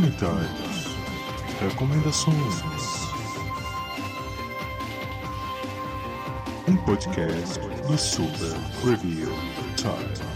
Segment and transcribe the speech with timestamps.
[0.00, 0.96] comentários,
[1.60, 2.62] recomendações.
[6.66, 9.28] Um podcast do Super Review
[9.76, 10.29] Time.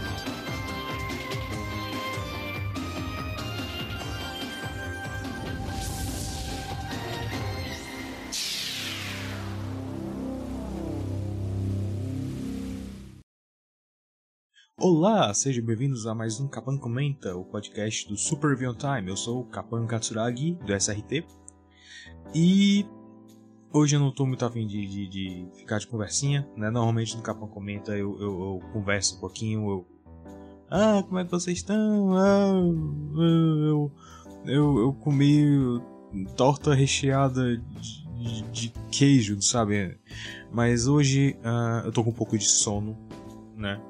[15.35, 19.09] Sejam bem-vindos a mais um Kapan Comenta, o podcast do Super Review Time.
[19.09, 21.25] Eu sou o Kapan Katsuragi, do SRT.
[22.33, 22.85] E
[23.73, 26.69] hoje eu não estou muito afim de, de, de, ficar de conversinha, né?
[26.69, 29.87] Normalmente no Kapan Comenta eu, eu, eu, converso um pouquinho, eu...
[30.71, 32.15] Ah, como é que vocês estão?
[32.17, 32.53] Ah,
[33.17, 33.91] eu,
[34.45, 35.81] eu, eu comi
[36.37, 37.57] torta recheada
[38.17, 39.99] de, de queijo, sabe?
[40.49, 42.97] Mas hoje uh, eu tô com um pouco de sono,
[43.53, 43.81] né?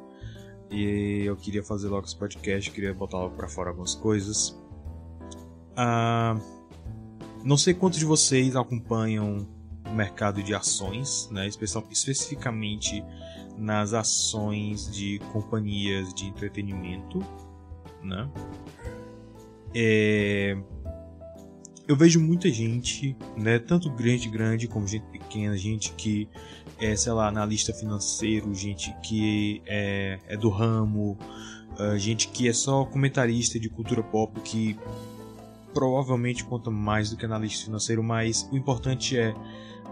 [0.69, 4.57] E eu queria fazer logo esse podcast, queria botar logo pra fora algumas coisas.
[5.75, 6.35] Ah,
[7.43, 9.47] não sei quantos de vocês acompanham
[9.85, 11.47] o mercado de ações, né?
[11.47, 13.03] especificamente
[13.57, 17.19] nas ações de companhias de entretenimento,
[18.01, 18.29] né?
[19.73, 20.57] É...
[21.87, 26.27] Eu vejo muita gente, né, tanto grande grande como gente pequena, gente que
[26.79, 31.17] é, sei lá, analista financeiro, gente que é, é do ramo,
[31.79, 34.77] uh, gente que é só comentarista de cultura pop, que
[35.73, 39.35] provavelmente conta mais do que analista financeiro, mas o importante é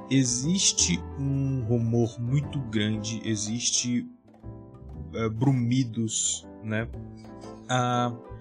[0.10, 4.08] existe um rumor muito grande, existe
[5.14, 6.88] uh, brumidos, né?
[7.64, 8.33] Uh,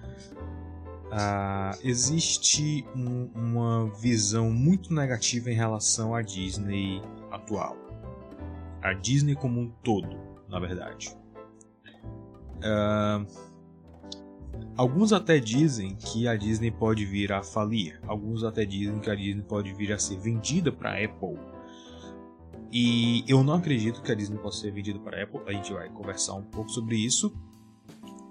[1.13, 7.01] uh, existe um, uma visão muito negativa em relação à Disney
[7.31, 7.83] atual
[8.83, 10.19] a Disney como um todo,
[10.49, 11.17] na verdade.
[12.59, 13.25] Uh,
[14.75, 19.15] alguns até dizem que a Disney pode vir a falir, alguns até dizem que a
[19.15, 21.39] Disney pode vir a ser vendida para a Apple.
[22.71, 25.71] E eu não acredito que a Disney possa ser vendida para a Apple, a gente
[25.71, 27.33] vai conversar um pouco sobre isso.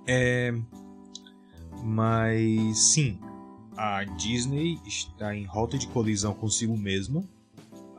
[0.06, 0.52] É...
[1.82, 3.18] Mas sim,
[3.76, 7.24] a Disney está em rota de colisão consigo mesma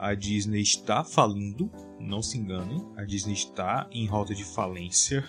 [0.03, 5.23] a Disney está falindo, não se enganem, a Disney está em rota de falência,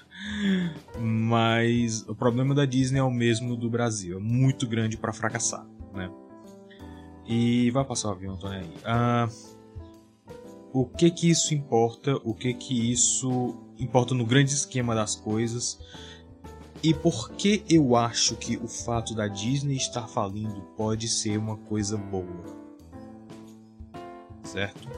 [0.98, 5.64] mas o problema da Disney é o mesmo do Brasil, é muito grande para fracassar,
[5.94, 6.10] né?
[7.24, 8.68] E vai passar o avião, tô aí.
[8.84, 9.28] Ah,
[10.72, 12.16] o que que isso importa?
[12.24, 15.78] O que que isso importa no grande esquema das coisas?
[16.84, 21.56] E por que eu acho que o fato da Disney estar falindo pode ser uma
[21.56, 22.64] coisa boa?
[24.54, 24.88] certo?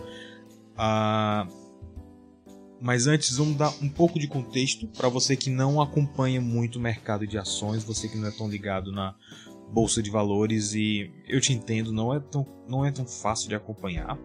[0.76, 1.48] Ah,
[2.80, 6.82] mas antes vamos dar um pouco de contexto para você que não acompanha muito o
[6.82, 9.14] mercado de ações, você que não é tão ligado na
[9.72, 13.54] bolsa de valores e eu te entendo, não é tão, não é tão fácil de
[13.54, 14.19] acompanhar.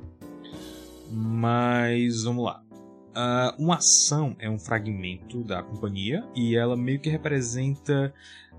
[1.09, 2.63] Mas vamos lá.
[3.11, 8.13] Uh, uma ação é um fragmento da companhia e ela meio que representa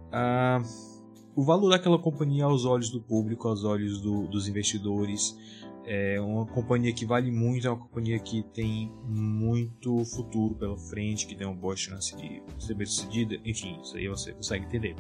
[0.09, 0.93] uh,
[1.35, 5.37] o valor daquela companhia aos olhos do público, aos olhos do, dos investidores.
[5.85, 11.27] É uma companhia que vale muito, é uma companhia que tem muito futuro pela frente,
[11.27, 13.41] que tem uma boa chance de ser bem sucedida.
[13.45, 14.95] Enfim, isso aí você consegue entender.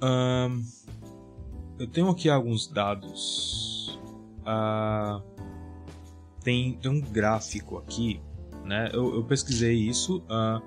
[0.00, 0.64] Um,
[1.78, 4.00] eu tenho aqui alguns dados.
[4.42, 5.31] Uh,
[6.42, 8.20] tem, tem um gráfico aqui,
[8.64, 8.90] né?
[8.92, 10.18] Eu, eu pesquisei isso.
[10.18, 10.62] Uh,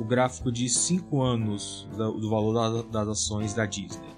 [0.00, 4.08] o gráfico de 5 anos do, do valor da, das ações da Disney.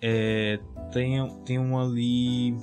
[0.00, 0.60] É,
[0.92, 2.56] tem, tem um ali.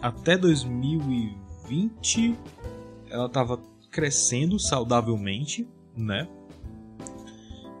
[0.00, 2.38] Até 2020
[3.08, 3.58] ela estava
[3.90, 6.28] crescendo saudavelmente, né?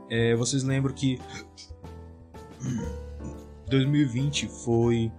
[0.08, 1.18] É, vocês lembram que
[3.68, 5.10] 2020 foi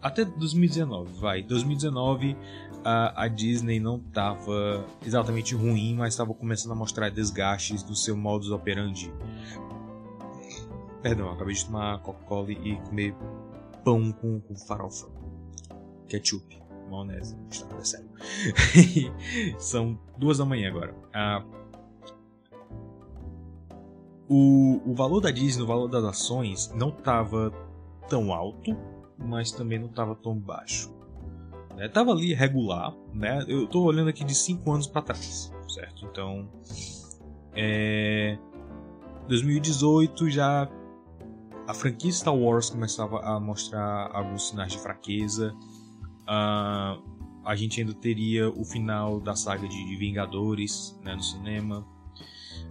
[0.00, 1.42] até 2019, vai.
[1.42, 2.36] 2019
[2.84, 8.16] a, a Disney não estava exatamente ruim, mas estava começando a mostrar desgastes do seu
[8.16, 9.12] modus operandi.
[11.02, 13.14] Perdão, acabei de tomar Coca-Cola e comer
[13.84, 15.08] pão com, com farofa.
[16.08, 16.60] Ketchup,
[16.90, 17.36] maionese,
[17.78, 18.10] é sério.
[19.58, 20.94] São duas da manhã agora.
[21.14, 21.42] Ah,
[24.28, 27.52] o, o valor da Disney, o valor das ações, não estava
[28.08, 28.76] tão alto,
[29.20, 30.92] mas também não estava tão baixo.
[31.76, 31.88] Né?
[31.88, 33.44] Tava ali regular, né?
[33.46, 36.06] Eu estou olhando aqui de 5 anos para trás, certo?
[36.06, 36.48] Então,
[37.54, 38.38] é...
[39.28, 40.68] 2018 já
[41.70, 45.54] a franquia Star Wars começava a mostrar alguns sinais de fraqueza.
[46.22, 47.00] Uh,
[47.44, 51.86] a gente ainda teria o final da saga de Vingadores né, no cinema.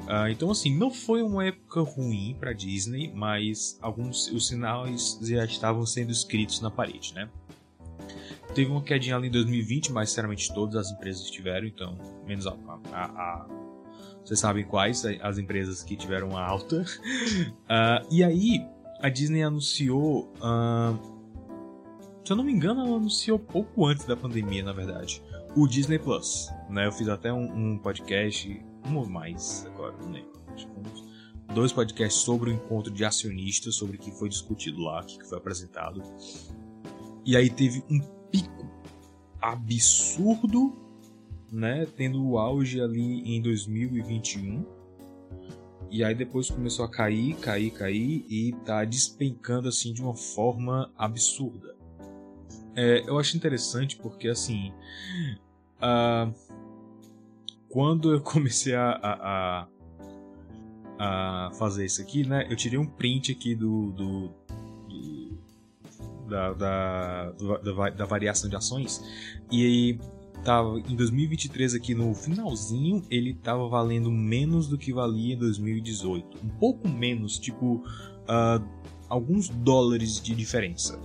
[0.01, 5.45] Uh, então, assim, não foi uma época ruim para Disney, mas alguns os sinais já
[5.45, 7.29] estavam sendo escritos na parede, né?
[8.55, 12.55] Teve uma quedinha ali em 2020, mas sinceramente todas as empresas tiveram, então, menos a,
[12.91, 13.47] a, a
[14.29, 16.81] vocês sabem quais as empresas que tiveram a alta.
[16.81, 18.63] Uh, e aí,
[19.01, 20.31] a Disney anunciou.
[20.35, 21.19] Uh,
[22.23, 25.23] se eu não me engano, ela anunciou pouco antes da pandemia, na verdade.
[25.55, 26.47] O Disney Plus.
[26.69, 26.85] Né?
[26.85, 30.39] Eu fiz até um, um podcast, um ou mais agora, lembro.
[31.53, 35.27] Dois podcasts sobre o encontro de acionistas, sobre o que foi discutido lá, o que
[35.27, 36.01] foi apresentado.
[37.25, 37.99] E aí teve um
[38.31, 38.69] pico
[39.41, 40.77] absurdo,
[41.51, 41.87] né?
[41.97, 44.79] Tendo o auge ali em 2021
[45.91, 50.91] e aí depois começou a cair, cair, cair e tá despencando assim de uma forma
[50.95, 51.75] absurda.
[52.75, 54.71] É, eu acho interessante porque assim.
[55.77, 56.31] Uh,
[57.69, 59.67] quando eu comecei a, a,
[60.99, 62.45] a, fazer isso aqui, né?
[62.49, 63.91] Eu tirei um print aqui do.
[63.91, 64.27] do,
[64.87, 65.39] do
[66.27, 69.03] da, da, da, da variação de ações.
[69.51, 69.99] E aí
[70.43, 76.37] tava em 2023 aqui no finalzinho, ele tava valendo menos do que valia em 2018.
[76.43, 78.63] Um pouco menos, tipo uh,
[79.07, 80.99] alguns dólares de diferença.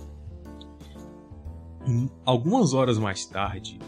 [2.23, 3.79] Algumas horas mais tarde,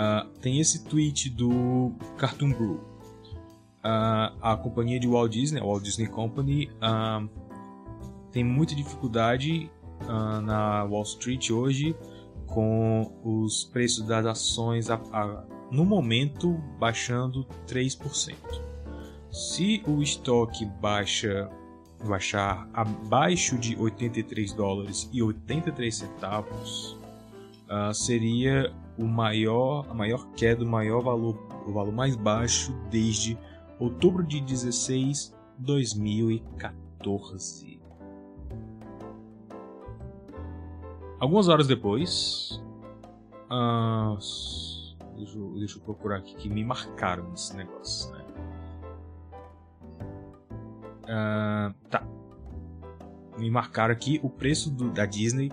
[0.00, 2.74] uh, tem esse tweet do Cartoon Brew.
[3.84, 6.70] Uh, a companhia de Walt Disney, a Walt Disney Company,
[8.32, 9.70] tem muita dificuldade
[10.44, 11.96] na Wall Street hoje
[12.46, 18.34] com os preços das ações a, a, no momento baixando 3%.
[19.30, 21.48] Se o estoque baixa
[22.04, 26.96] baixar abaixo de 83 dólares e 83 centavos,
[27.68, 33.38] uh, seria o maior, a maior queda, o maior valor, o valor mais baixo desde
[33.78, 37.78] outubro de 16, 2014.
[41.18, 42.62] Algumas horas depois.
[43.50, 44.16] Uh,
[45.16, 48.24] deixa, eu, deixa, eu, procurar aqui que me marcaram nesse negócio, né?
[51.04, 52.06] Uh, tá.
[53.36, 55.50] Me marcaram aqui o preço do, da Disney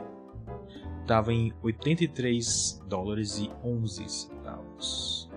[1.08, 5.30] estava em 83 dólares e 11 centavos.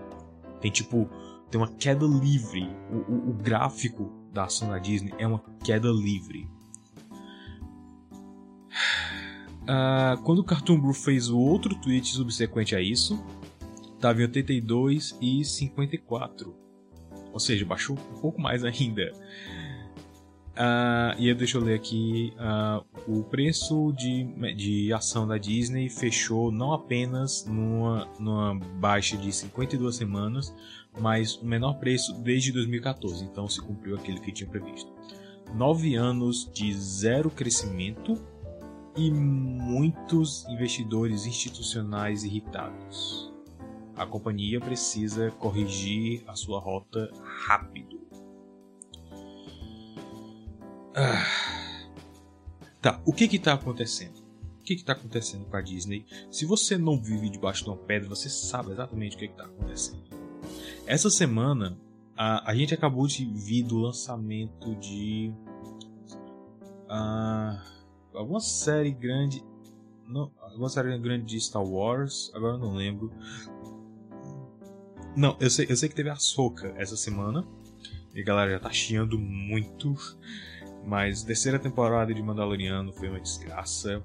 [0.59, 1.09] Tem tipo,
[1.49, 2.69] tem uma queda livre.
[2.91, 6.49] O, o, o gráfico da ação da Disney é uma queda livre.
[9.61, 13.23] Uh, quando o Cartoon Brew fez o outro tweet subsequente a isso,
[13.95, 16.53] estava em 82 e 54.
[17.31, 19.13] Ou seja, baixou um pouco mais ainda.
[20.51, 22.33] Uh, e deixa eu ler aqui.
[22.37, 29.31] Uh, o preço de, de ação da Disney fechou não apenas numa, numa baixa de
[29.31, 30.53] 52 semanas,
[30.99, 33.23] mas o menor preço desde 2014.
[33.23, 34.91] Então se cumpriu aquilo que tinha previsto.
[35.55, 38.21] Nove anos de zero crescimento
[38.95, 43.31] e muitos investidores institucionais irritados.
[43.95, 47.09] A companhia precisa corrigir a sua rota
[47.45, 47.90] rápido.
[50.95, 51.25] Ah.
[52.81, 54.19] Tá, o que que tá acontecendo?
[54.59, 56.05] O que que tá acontecendo com a Disney?
[56.29, 59.45] Se você não vive debaixo de uma pedra, você sabe exatamente o que que tá
[59.45, 60.03] acontecendo.
[60.85, 61.77] Essa semana,
[62.15, 65.31] a, a gente acabou de vir do lançamento de...
[66.89, 67.57] Uh,
[68.13, 69.43] alguma série grande.
[70.07, 73.11] Não, alguma série grande de Star Wars, agora eu não lembro.
[75.15, 77.45] Não, eu sei, eu sei que teve a Soca essa semana.
[78.13, 79.95] E a galera já tá chiando muito.
[80.85, 84.01] Mas terceira temporada de Mandaloriano foi uma desgraça.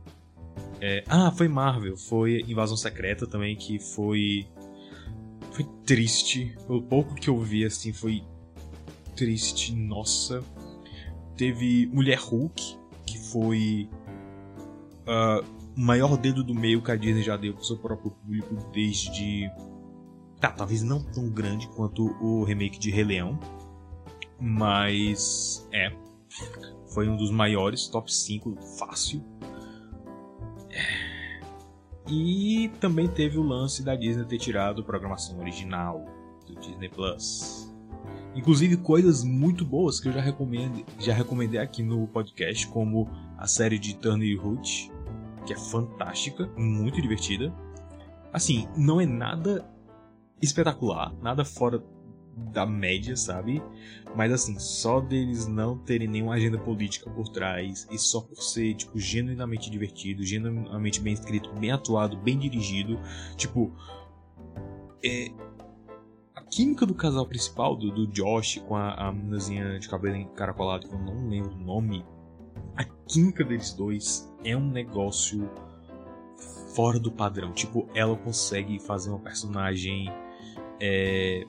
[0.81, 4.47] É, ah, foi Marvel, foi Invasão Secreta também, que foi.
[5.53, 6.57] Foi triste.
[6.67, 8.23] Pelo pouco que eu vi, assim, foi
[9.15, 9.75] triste.
[9.75, 10.45] Nossa.
[11.37, 13.89] Teve Mulher Hulk, que foi
[15.07, 15.45] uh,
[15.77, 19.51] o maior dedo do meio que a Disney já deu pro seu próprio público desde.
[20.41, 23.39] Tá, talvez não tão grande quanto o remake de Rei Leão.
[24.39, 25.67] Mas.
[25.73, 25.91] É.
[26.93, 29.23] Foi um dos maiores, top 5, fácil.
[32.09, 36.05] E também teve o lance da Disney ter tirado a programação original
[36.47, 37.73] do Disney Plus.
[38.35, 43.79] Inclusive coisas muito boas que eu já já recomendei aqui no podcast, como a série
[43.79, 44.93] de Turner Root,
[45.47, 47.53] que é fantástica, muito divertida.
[48.33, 49.69] Assim, não é nada
[50.41, 51.83] espetacular, nada fora
[52.37, 53.63] da média, sabe?
[54.15, 58.75] Mas assim, só deles não terem nenhuma agenda política por trás e só por ser,
[58.75, 63.01] tipo, genuinamente divertido, genuinamente bem escrito, bem atuado, bem dirigido,
[63.37, 63.73] tipo.
[65.05, 65.31] É.
[66.35, 70.87] A química do casal principal, do, do Josh com a, a meninazinha de cabelo encaracolado,
[70.87, 72.05] que eu não lembro o nome,
[72.77, 75.51] a química deles dois é um negócio
[76.75, 77.53] fora do padrão.
[77.53, 80.13] Tipo, ela consegue fazer uma personagem
[80.79, 81.45] é,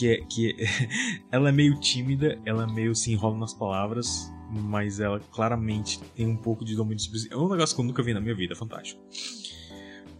[0.00, 4.98] que é, que é, ela é meio tímida, ela meio se enrola nas palavras, mas
[4.98, 7.34] ela claramente tem um pouco de domínio expressivo.
[7.34, 8.98] É um negócio que eu nunca vi na minha vida, é fantástico.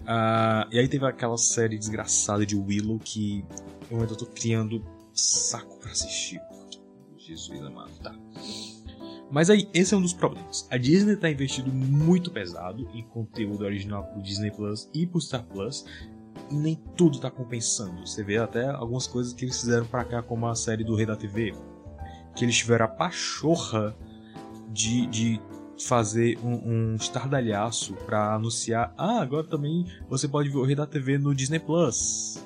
[0.03, 3.43] Uh, e aí teve aquela série desgraçada de Willow que
[3.91, 4.85] eu ainda tô criando
[5.15, 6.41] saco para assistir.
[7.17, 8.15] Jesus amado, tá.
[9.31, 10.67] Mas aí, esse é um dos problemas.
[10.71, 15.45] A Disney está investindo muito pesado em conteúdo original pro Disney Plus e pro Star
[15.45, 15.87] Plus,
[16.51, 18.07] e nem tudo está compensando.
[18.07, 21.07] Você vê até algumas coisas que eles fizeram para cá, como a série do Rei
[21.07, 21.55] da TV,
[22.35, 23.97] que eles tiveram a pachorra
[24.69, 25.41] de, de
[25.79, 30.87] fazer um, um estardalhaço para anunciar: ah, agora também você pode ver o Rei da
[30.87, 32.45] TV no Disney Plus.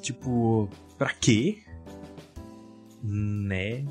[0.00, 1.58] Tipo, pra quê?
[3.02, 3.84] Né?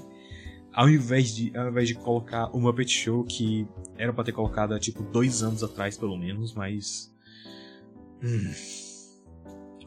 [0.72, 4.74] Ao invés de, ao invés de colocar o Muppet Show, que era para ter colocado
[4.74, 7.14] há tipo dois anos atrás, pelo menos, mas.
[8.24, 8.85] Hum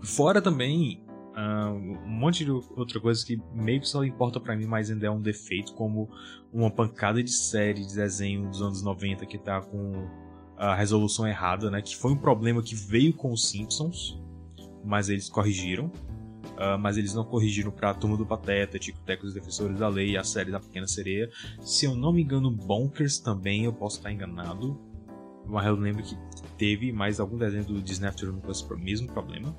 [0.02, 1.02] Fora também
[1.38, 5.06] uh, um monte de outra coisa que meio que só importa para mim, mas ainda
[5.06, 6.10] é um defeito, como
[6.52, 10.08] uma pancada de série de desenho dos anos 90 que tá com
[10.56, 11.80] a resolução errada, né?
[11.80, 14.20] Que foi um problema que veio com os Simpsons,
[14.84, 15.90] mas eles corrigiram.
[16.56, 20.24] Uh, mas eles não corrigiram pra Turma do Pateta, Tico Teco Defensores da Lei, a
[20.24, 21.30] série da Pequena Sereia.
[21.60, 24.76] Se eu não me engano, Bonkers também, eu posso estar enganado.
[25.48, 26.16] Mas eu lembro que
[26.56, 29.56] teve mais algum desenho do Disney Afternoon com esse mesmo problema.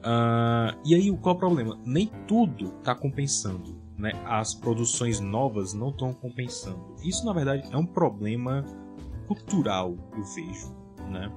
[0.00, 1.78] Uh, e aí, qual é o problema?
[1.84, 3.80] Nem tudo está compensando.
[3.96, 4.12] Né?
[4.26, 6.96] As produções novas não estão compensando.
[7.02, 8.64] Isso, na verdade, é um problema
[9.26, 10.74] cultural, eu vejo.
[11.08, 11.32] Né?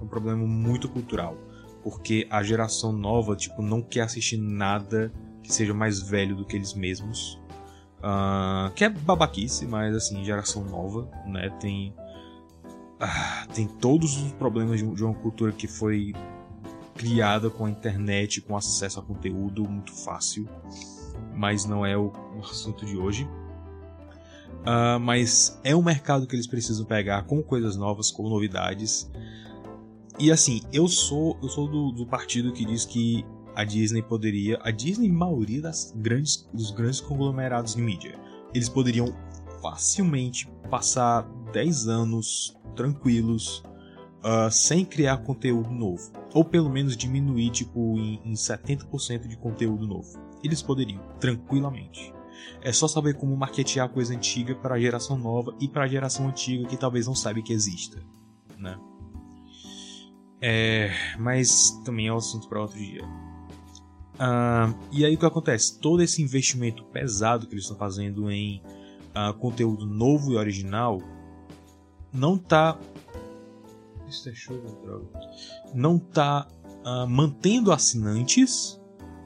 [0.00, 1.36] É um problema muito cultural.
[1.82, 6.56] Porque a geração nova tipo, não quer assistir nada que seja mais velho do que
[6.56, 7.40] eles mesmos.
[7.98, 11.48] Uh, que é babaquice, mas assim, geração nova, né?
[11.58, 11.94] Tem
[13.06, 16.14] ah, tem todos os problemas de, uma cultura que foi
[16.94, 20.48] criada com a internet, com acesso a conteúdo muito fácil,
[21.34, 23.28] mas não é o, assunto de hoje.
[24.60, 29.10] Uh, mas é um mercado que eles precisam pegar com coisas novas, com novidades.
[30.18, 34.58] E assim, eu sou eu sou do, do partido que diz que a Disney poderia,
[34.62, 38.18] a Disney e maioria das grandes, dos grandes conglomerados de mídia,
[38.54, 39.14] eles poderiam
[39.60, 43.62] facilmente passar 10 anos tranquilos,
[44.24, 46.10] uh, sem criar conteúdo novo.
[46.34, 50.18] Ou pelo menos diminuir tipo, em, em 70% de conteúdo novo.
[50.42, 52.12] Eles poderiam, tranquilamente.
[52.60, 56.28] É só saber como marketear coisa antiga para a geração nova e para a geração
[56.28, 58.02] antiga que talvez não saiba que exista.
[58.58, 58.76] Né?
[60.40, 63.04] É, mas também é um assunto para outro dia.
[64.14, 65.78] Uh, e aí o que acontece?
[65.78, 68.60] Todo esse investimento pesado que eles estão fazendo em
[69.14, 71.00] uh, conteúdo novo e original
[72.14, 72.78] não tá.
[74.08, 75.04] Isso é show, droga.
[75.74, 76.46] Não tá
[76.86, 78.80] uh, mantendo assinantes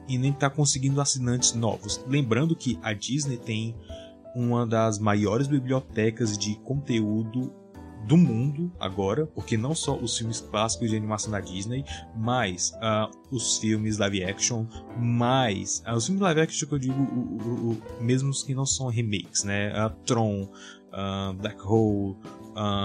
[0.07, 2.03] e nem tá conseguindo assinantes novos.
[2.07, 3.75] Lembrando que a Disney tem
[4.35, 7.53] uma das maiores bibliotecas de conteúdo
[8.05, 11.83] do mundo agora, porque não só os filmes clássicos de animação da Disney,
[12.15, 14.65] mas uh, os filmes live action,
[14.97, 18.55] mais uh, os filmes live action que eu digo, o, o, o, mesmo os que
[18.55, 19.71] não são remakes, né?
[19.73, 20.49] Uh, Tron,
[21.37, 22.17] Black Hole,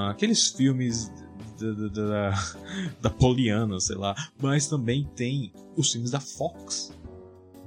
[0.08, 1.12] aqueles filmes
[1.58, 2.30] da, da,
[3.00, 6.92] da, Poliana, sei lá, mas também tem os filmes da Fox,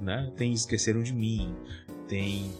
[0.00, 0.32] né?
[0.36, 1.54] Tem Esqueceram de Mim,
[2.06, 2.52] tem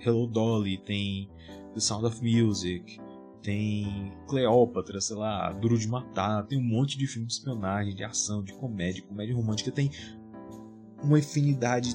[0.00, 1.28] Hello Dolly, tem
[1.74, 3.00] The Sound of Music,
[3.42, 8.04] tem Cleópatra, sei lá, Duro de Matar, tem um monte de filme de espionagem, de
[8.04, 9.90] ação, de comédia, comédia romântica, tem
[11.02, 11.94] uma infinidade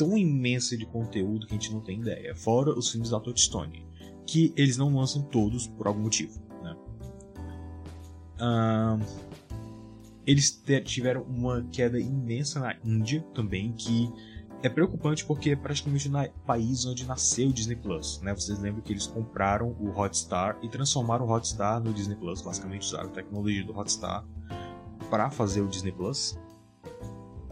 [0.00, 2.34] tão imensa de conteúdo que a gente não tem ideia.
[2.34, 3.86] Fora os filmes da Touchstone,
[4.26, 6.40] que eles não lançam todos por algum motivo.
[6.62, 6.74] Né?
[8.40, 9.04] Uh,
[10.26, 14.10] eles tiveram uma queda imensa na Índia também, que
[14.62, 18.34] é preocupante porque é praticamente no país onde nasceu o Disney Plus, né?
[18.34, 22.86] Vocês lembram que eles compraram o Hotstar e transformaram o Hotstar no Disney Plus, basicamente
[22.86, 24.24] usaram a tecnologia do Hotstar
[25.10, 26.38] para fazer o Disney Plus.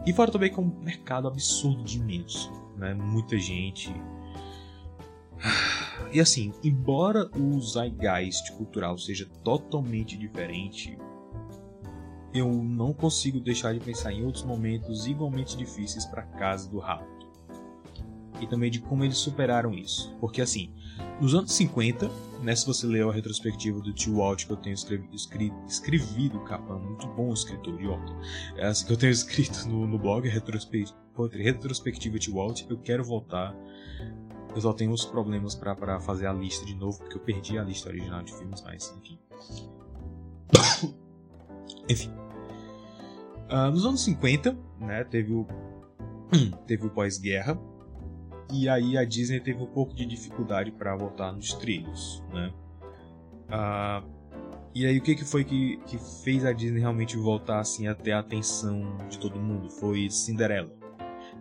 [0.05, 2.93] E fora também que é um mercado absurdo de imenso, né?
[2.93, 3.93] Muita gente.
[6.11, 10.97] E assim, embora o zeitgeist cultural seja totalmente diferente,
[12.33, 16.79] eu não consigo deixar de pensar em outros momentos igualmente difíceis para a casa do
[16.79, 17.27] rato.
[18.41, 20.15] E também de como eles superaram isso.
[20.19, 20.73] Porque assim,
[21.21, 22.09] nos anos 50,
[22.41, 26.39] né, se você leu a retrospectiva do Tio Walt que eu tenho escrevi, escrevi, escrevido,
[26.41, 28.15] Capão, muito bom escritor Otto,
[28.55, 30.97] é assim que eu tenho escrito no, no blog, retrospectiva,
[31.31, 33.55] retrospectiva Tio Walt, eu quero voltar.
[34.55, 37.63] Eu só tenho uns problemas para fazer a lista de novo, porque eu perdi a
[37.63, 39.19] lista original de filmes, mas enfim.
[41.87, 42.11] enfim.
[43.51, 45.45] Uh, nos anos 50, né, teve o,
[46.65, 47.59] teve o pós-guerra,
[48.51, 52.51] e aí a Disney teve um pouco de dificuldade para voltar nos trilhos, né?
[53.49, 54.03] Ah,
[54.73, 58.13] e aí o que, que foi que, que fez a Disney realmente voltar assim até
[58.13, 59.69] a atenção de todo mundo?
[59.69, 60.71] Foi Cinderela.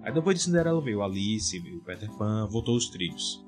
[0.03, 3.45] Aí depois de Cinderela veio Alice, veio Peter Pan, voltou os trilhos.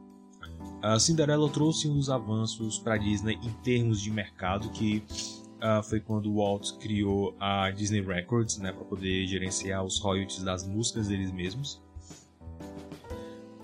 [0.82, 5.02] A Cinderela trouxe um dos avanços para Disney em termos de mercado, que
[5.56, 10.42] uh, foi quando o Walt criou a Disney Records, né, para poder gerenciar os royalties
[10.42, 11.82] das músicas deles mesmos.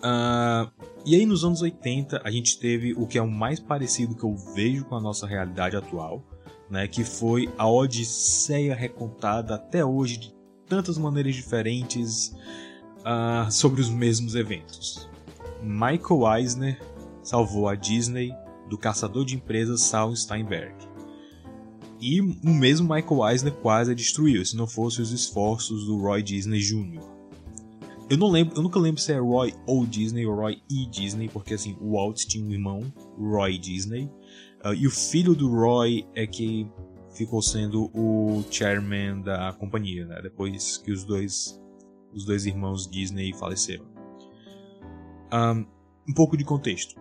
[0.06, 0.70] Uh,
[1.04, 4.22] e aí nos anos 80 a gente teve o que é o mais parecido que
[4.22, 6.22] eu vejo com a nossa realidade atual,
[6.70, 10.34] né, que foi a Odisseia recontada até hoje de
[10.68, 12.36] tantas maneiras diferentes
[13.00, 15.08] uh, sobre os mesmos eventos.
[15.60, 16.80] Michael Eisner
[17.22, 18.32] salvou a Disney
[18.68, 20.76] do caçador de empresas Saul Steinberg.
[21.98, 26.22] E o mesmo Michael Eisner quase a destruiu, se não fossem os esforços do Roy
[26.22, 27.15] Disney Jr.
[28.08, 31.28] Eu não lembro, eu nunca lembro se é Roy ou Disney ou Roy e Disney,
[31.28, 32.80] porque assim, o Walt tinha um irmão,
[33.18, 34.08] Roy Disney,
[34.64, 36.68] uh, e o filho do Roy é que
[37.16, 40.20] ficou sendo o chairman da companhia, né?
[40.22, 41.60] Depois que os dois,
[42.12, 43.86] os dois irmãos Disney faleceram.
[45.32, 45.66] Um,
[46.08, 46.94] um pouco de contexto.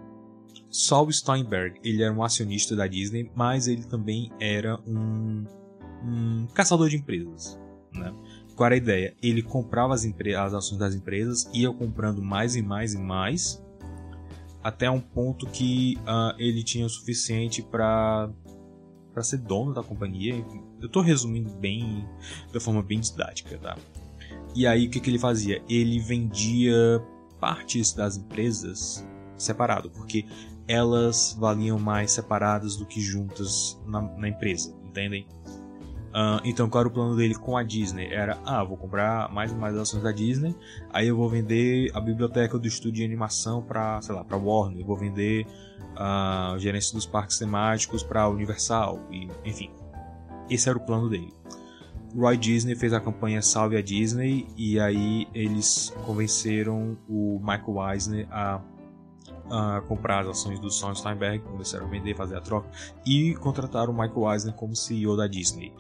[0.71, 5.45] Saul Steinberg, ele era um acionista da Disney, mas ele também era um,
[6.03, 7.59] um caçador de empresas,
[7.93, 8.11] né?
[8.55, 9.13] Qual era a ideia?
[9.21, 13.61] Ele comprava as, as ações das empresas, ia comprando mais e mais e mais,
[14.63, 18.29] até um ponto que uh, ele tinha o suficiente para
[19.13, 20.35] para ser dono da companhia.
[20.81, 22.05] Eu estou resumindo bem,
[22.51, 23.77] da forma bem didática, tá?
[24.53, 25.63] E aí o que, que ele fazia?
[25.69, 27.01] Ele vendia
[27.39, 30.25] partes das empresas separado, porque
[30.67, 35.25] elas valiam mais separadas do que juntas na, na empresa, entendem?
[36.15, 38.08] Uh, então, qual era o plano dele com a Disney?
[38.08, 40.56] Era, ah, vou comprar mais e mais ações da Disney,
[40.89, 44.80] aí eu vou vender a biblioteca do estúdio de animação para, sei lá, para Warner,
[44.80, 45.45] eu vou vender
[45.93, 49.69] a uh, gerência dos parques temáticos para Universal, e, enfim.
[50.49, 51.34] Esse era o plano dele.
[52.15, 58.28] Roy Disney fez a campanha Salve a Disney e aí eles convenceram o Michael Eisner
[58.32, 58.62] a
[59.45, 62.69] uh, comprar as ações do Sean Steinberg, começaram a vender, fazer a troca
[63.05, 65.73] e contrataram o Michael Eisner como CEO da Disney.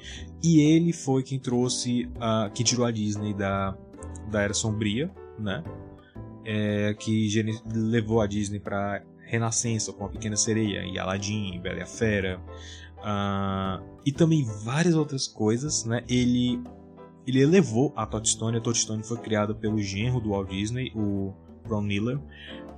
[0.43, 3.75] E ele foi quem trouxe, uh, quem tirou a Disney da,
[4.29, 5.63] da era sombria, né?
[6.47, 7.27] É, que
[7.73, 12.39] levou a Disney para renascença com a Pequena Sereia e Aladdin, Bela e a Fera
[12.99, 16.03] uh, e também várias outras coisas, né?
[16.07, 16.61] Ele
[17.27, 21.33] ele elevou a Todd A Todd foi criada pelo genro do Walt Disney, o
[21.67, 22.19] Ron Miller,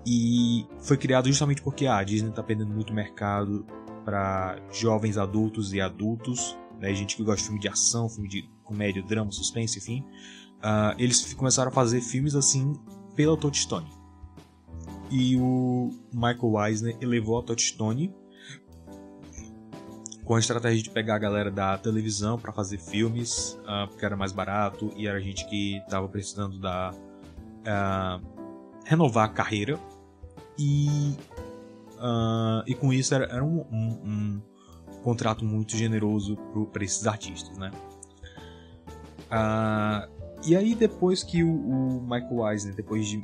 [0.09, 3.65] e foi criado justamente porque ah, a Disney está perdendo muito mercado
[4.05, 8.49] para jovens adultos e adultos, né, gente que gosta de filme de ação, filme de
[8.63, 10.05] comédia, drama, suspense, enfim.
[10.59, 12.71] Uh, eles começaram a fazer filmes assim
[13.17, 13.91] pela Touchstone.
[15.11, 18.15] E o Michael Eisner elevou a Touchstone
[20.23, 24.15] com a estratégia de pegar a galera da televisão para fazer filmes, uh, porque era
[24.15, 28.25] mais barato e era gente que estava precisando da uh,
[28.85, 29.77] renovar a carreira
[30.57, 31.15] e,
[31.97, 34.41] uh, e com isso era, era um, um, um,
[35.03, 36.35] contrato muito generoso
[36.73, 37.71] para esses artistas, né?
[39.27, 40.09] Uh,
[40.45, 43.23] e aí depois que o, o Michael Eisner, depois de uh,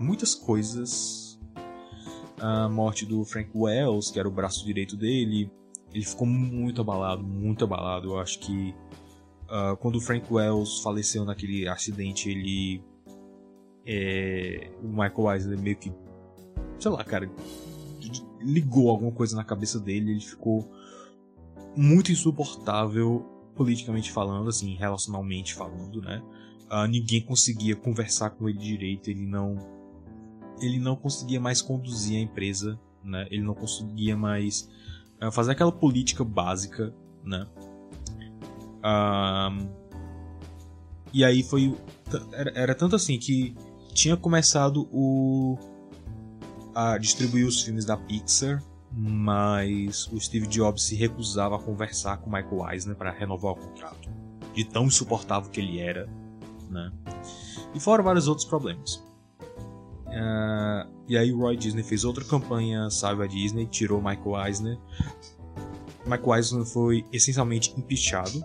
[0.00, 1.38] muitas coisas,
[2.38, 5.50] a morte do Frank Wells, que era o braço direito dele,
[5.92, 8.10] ele ficou muito abalado, muito abalado.
[8.10, 8.74] Eu acho que
[9.78, 12.82] quando o Frank Wells faleceu naquele acidente, ele
[13.86, 15.92] é, o Michael Eisner meio que,
[16.78, 17.30] sei lá, cara,
[18.40, 20.68] ligou alguma coisa na cabeça dele, ele ficou
[21.76, 26.22] muito insuportável politicamente falando, assim, relacionalmente falando, né?
[26.70, 29.56] Uh, ninguém conseguia conversar com ele direito, ele não
[30.60, 33.26] ele não conseguia mais conduzir a empresa, né?
[33.30, 34.68] Ele não conseguia mais
[35.22, 37.46] uh, fazer aquela política básica, né?
[38.82, 39.68] Uh,
[41.12, 41.74] E aí foi.
[42.32, 43.54] Era, era tanto assim que
[43.96, 45.58] tinha começado o.
[46.74, 52.30] a distribuir os filmes da Pixar, mas o Steve Jobs se recusava a conversar com
[52.30, 54.08] Michael Eisner para renovar o contrato.
[54.52, 56.08] De tão insuportável que ele era,
[56.70, 56.92] né?
[57.74, 59.02] E fora vários outros problemas.
[60.06, 64.78] Uh, e aí o Roy Disney fez outra campanha, saiu a Disney, tirou Michael Eisner.
[66.06, 68.42] Michael Eisner foi essencialmente empichado,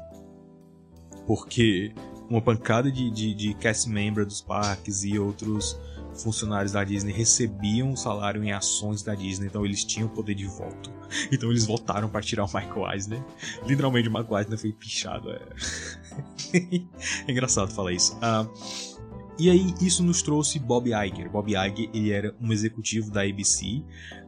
[1.28, 1.94] porque
[2.32, 5.78] uma pancada de, de, de cast member dos parques e outros
[6.16, 10.92] funcionários da Disney recebiam salário em ações da Disney, então eles tinham poder de voto.
[11.30, 13.22] Então eles votaram para tirar o Michael Eisner.
[13.66, 15.30] Literalmente o Michael Eisner foi pichado.
[15.30, 15.42] É,
[17.28, 18.16] é engraçado falar isso.
[18.16, 18.50] Uh,
[19.38, 21.30] e aí isso nos trouxe Bob Iger.
[21.30, 23.84] Bob Iger ele era um executivo da ABC,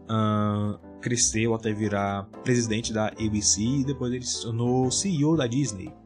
[0.09, 6.02] uh, cresceu até virar presidente da ABC e depois ele se tornou CEO da Disney.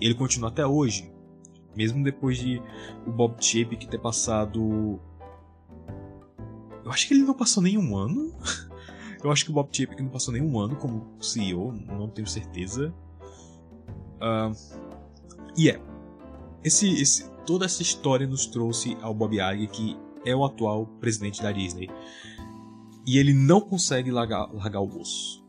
[0.00, 1.12] Ele continua até hoje,
[1.76, 2.62] mesmo depois de
[3.06, 5.00] o Bob Chapek ter passado.
[6.84, 8.32] Eu acho que ele não passou nenhum ano.
[9.22, 12.94] Eu acho que o Bob Chapek não passou nenhum ano como CEO, não tenho certeza.
[14.18, 14.54] Uh,
[15.56, 15.80] e é.
[16.62, 21.42] Esse, esse, toda essa história nos trouxe ao Bob Iger, que é o atual presidente
[21.42, 21.90] da Disney.
[23.06, 25.44] E ele não consegue largar, largar o osso.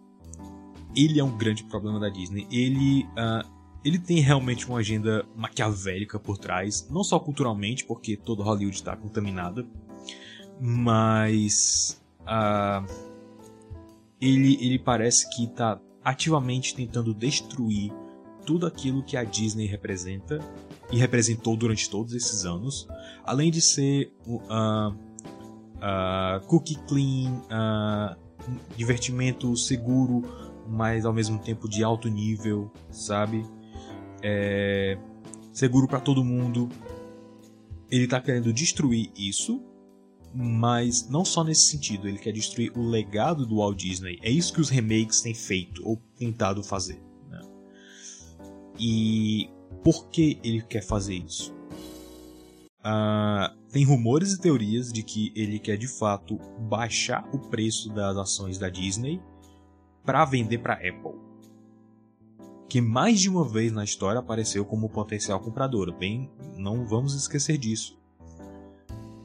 [0.96, 2.48] Ele é um grande problema da Disney.
[2.50, 3.48] Ele, uh,
[3.84, 8.96] ele tem realmente uma agenda maquiavélica por trás, não só culturalmente, porque todo Hollywood está
[8.96, 9.66] contaminada,
[10.60, 12.86] mas uh,
[14.20, 17.94] ele, ele parece que está ativamente tentando destruir
[18.46, 20.40] tudo aquilo que a Disney representa
[20.92, 22.88] e representou durante todos esses anos,
[23.24, 27.44] além de ser uh, uh, cookie clean,
[28.76, 30.24] divertimento seguro,
[30.68, 33.46] mas ao mesmo tempo de alto nível, sabe?
[34.22, 34.98] É,
[35.54, 36.70] seguro para todo mundo.
[37.92, 39.64] Ele tá querendo destruir isso,
[40.34, 44.20] mas não só nesse sentido, ele quer destruir o legado do Walt Disney.
[44.22, 47.02] É isso que os remakes têm feito ou tentado fazer.
[47.28, 47.42] Né?
[48.80, 49.50] E
[49.84, 51.52] por que ele quer fazer isso?
[52.80, 58.16] Uh, tem rumores e teorias de que ele quer de fato baixar o preço das
[58.16, 59.22] ações da Disney
[60.06, 61.20] para vender para Apple,
[62.70, 65.92] que mais de uma vez na história apareceu como potencial compradora.
[65.92, 67.98] Bem, não vamos esquecer disso.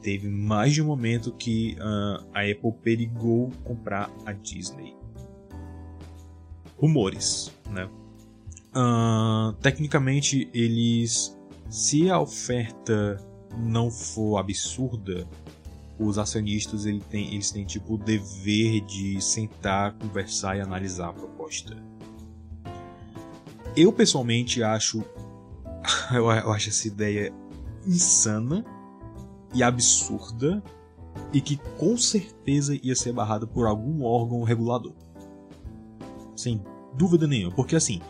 [0.01, 4.95] Teve mais de um momento que uh, a Apple perigou comprar a Disney.
[6.75, 7.87] Rumores, né?
[8.75, 11.37] Uh, tecnicamente, eles.
[11.69, 13.17] Se a oferta
[13.57, 15.27] não for absurda,
[15.97, 21.13] os acionistas eles têm, eles têm tipo o dever de sentar, conversar e analisar a
[21.13, 21.75] proposta.
[23.75, 25.03] Eu pessoalmente acho.
[26.13, 27.33] Eu, acho essa ideia
[27.85, 28.65] insana
[29.53, 30.63] e absurda
[31.31, 34.93] e que com certeza ia ser barrada por algum órgão regulador.
[36.35, 36.61] Sem
[36.95, 37.53] dúvida nenhuma.
[37.55, 38.01] Porque assim,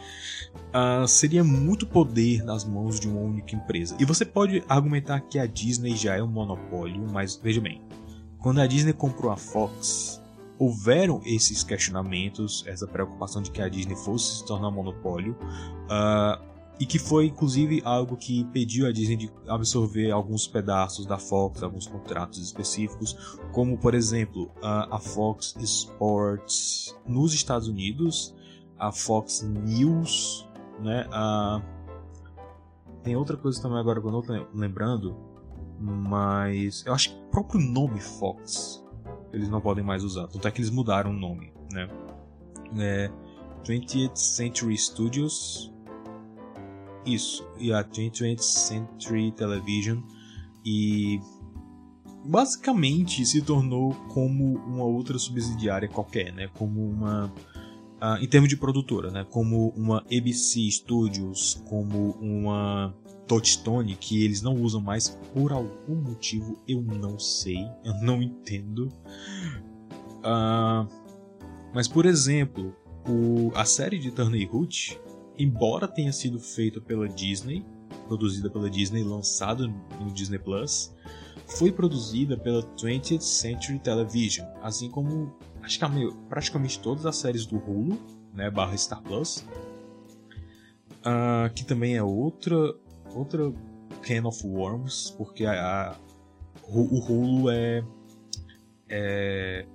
[0.73, 3.95] uh, seria muito poder nas mãos de uma única empresa.
[3.99, 7.81] E você pode argumentar que a Disney já é um monopólio, mas veja bem,
[8.39, 10.21] quando a Disney comprou a Fox,
[10.57, 15.37] houveram esses questionamentos, essa preocupação de que a Disney fosse se tornar um monopólio,
[15.85, 16.43] uh,
[16.79, 21.63] e que foi inclusive algo que impediu a Disney de absorver alguns pedaços da Fox,
[21.63, 28.35] alguns contratos específicos, como por exemplo uh, a Fox Sports nos Estados Unidos,
[28.77, 30.45] a Fox News
[30.79, 31.07] né?
[31.11, 31.61] Ah,
[33.03, 35.15] tem outra coisa também agora que eu não tô lembrando,
[35.79, 38.83] mas eu acho que o próprio nome Fox
[39.33, 41.89] eles não podem mais usar, tanto é que eles mudaram o nome, né?
[42.77, 43.11] É
[43.63, 45.73] 20th Century Studios,
[47.05, 50.01] isso, e a 20th Century Television,
[50.65, 51.19] e
[52.25, 56.49] basicamente se tornou como uma outra subsidiária qualquer, né?
[56.53, 57.31] Como uma
[58.01, 59.25] uh, em termos de produtora, né?
[59.29, 62.93] Como uma ABC Studios, como uma
[63.27, 68.91] Touchstone, que eles não usam mais por algum motivo, eu não sei, eu não entendo.
[70.19, 70.87] Uh,
[71.73, 72.75] mas, por exemplo,
[73.07, 74.99] o, a série de Turner Hood,
[75.37, 77.65] embora tenha sido feita pela Disney,
[78.07, 80.93] produzida pela Disney, lançada no Disney Plus,
[81.47, 87.57] foi produzida pela 20th Century Television, assim como acho que praticamente todas as séries do
[87.57, 87.97] Hulu,
[88.33, 89.45] né, barra Star Plus,
[91.01, 92.75] uh, que também é outra
[93.15, 93.51] outra
[94.01, 95.95] Can of Worms, porque a, a
[96.67, 97.83] o Hulu é,
[98.89, 99.65] é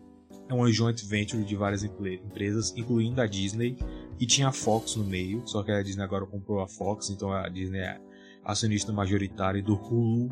[0.51, 3.79] é uma joint venture de várias empresas, incluindo a Disney,
[4.19, 7.33] e tinha a Fox no meio, só que a Disney agora comprou a Fox, então
[7.33, 8.01] a Disney é,
[8.45, 10.29] acionista majoritário do Hulu.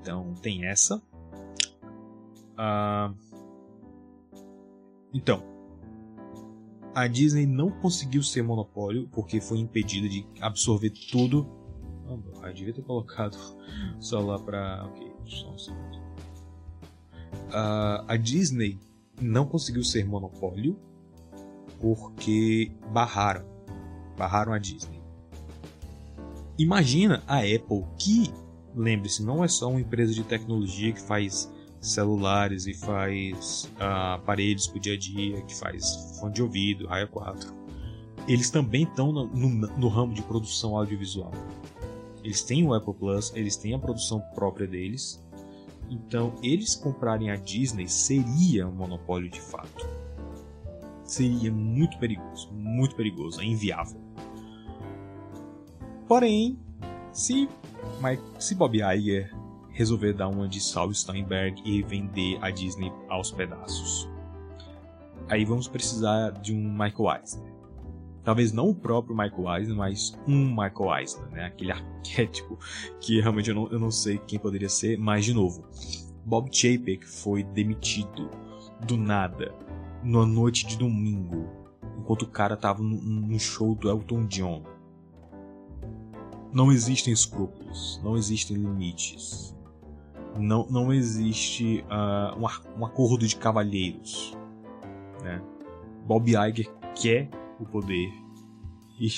[0.00, 1.02] Então tem essa.
[2.54, 3.12] Uh,
[5.12, 5.42] então,
[6.94, 11.44] a Disney não conseguiu ser monopólio porque foi impedida de absorver tudo.
[12.08, 13.36] Oh, devia ter colocado
[13.98, 14.84] o celular para.
[14.86, 15.96] Ok, só um segundo.
[17.48, 18.78] Uh, a Disney
[19.20, 20.78] não conseguiu ser monopólio
[21.80, 23.44] porque barraram.
[24.16, 25.02] Barraram a Disney.
[26.58, 28.32] Imagina a Apple, que,
[28.74, 34.68] lembre-se, não é só uma empresa de tecnologia que faz celulares e faz uh, aparelhos
[34.68, 37.52] para dia a dia, que faz fone de ouvido, raio 4.
[38.28, 41.32] Eles também estão no, no, no, ramo de produção audiovisual.
[42.22, 45.22] Eles têm o Apple Plus, eles têm a produção própria deles.
[45.90, 49.86] Então, eles comprarem a Disney seria um monopólio de fato.
[51.04, 54.00] Seria muito perigoso, muito perigoso, é inviável.
[56.06, 56.58] Porém,
[57.12, 57.48] se,
[58.38, 59.30] se Bob Iger
[59.72, 64.08] resolver dar uma de Saul Steinberg e vender a Disney aos pedaços.
[65.28, 67.51] Aí vamos precisar de um Michael Eisner.
[68.24, 71.44] Talvez não o próprio Michael Eisner, mas um Michael Eisner, né?
[71.46, 72.58] Aquele arquétipo
[73.00, 75.64] que realmente eu não, eu não sei quem poderia ser, mas de novo,
[76.24, 78.30] Bob Chapek foi demitido
[78.86, 79.54] do nada
[80.02, 81.48] numa noite de domingo,
[81.98, 84.62] enquanto o cara tava no show do Elton John.
[86.52, 89.52] Não existem escrúpulos, não existem limites
[90.38, 94.36] não, não existe uh, um, um, acordo de cavalheiros.
[95.22, 95.42] Né?
[96.06, 97.28] Bob Iger quer
[97.62, 98.12] o poder
[98.98, 99.08] e,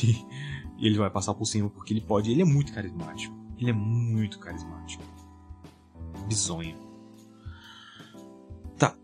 [0.78, 2.30] ele vai passar por cima porque ele pode.
[2.30, 3.35] Ele é muito carismático.
[3.59, 5.02] Ele é muito carismático.
[6.26, 6.76] Bizonho.
[8.78, 8.96] Tá.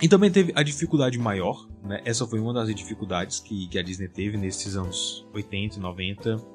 [0.00, 1.66] E também teve a dificuldade maior.
[1.82, 2.00] Né?
[2.04, 6.54] Essa foi uma das dificuldades que, que a Disney teve nesses anos 80 e 90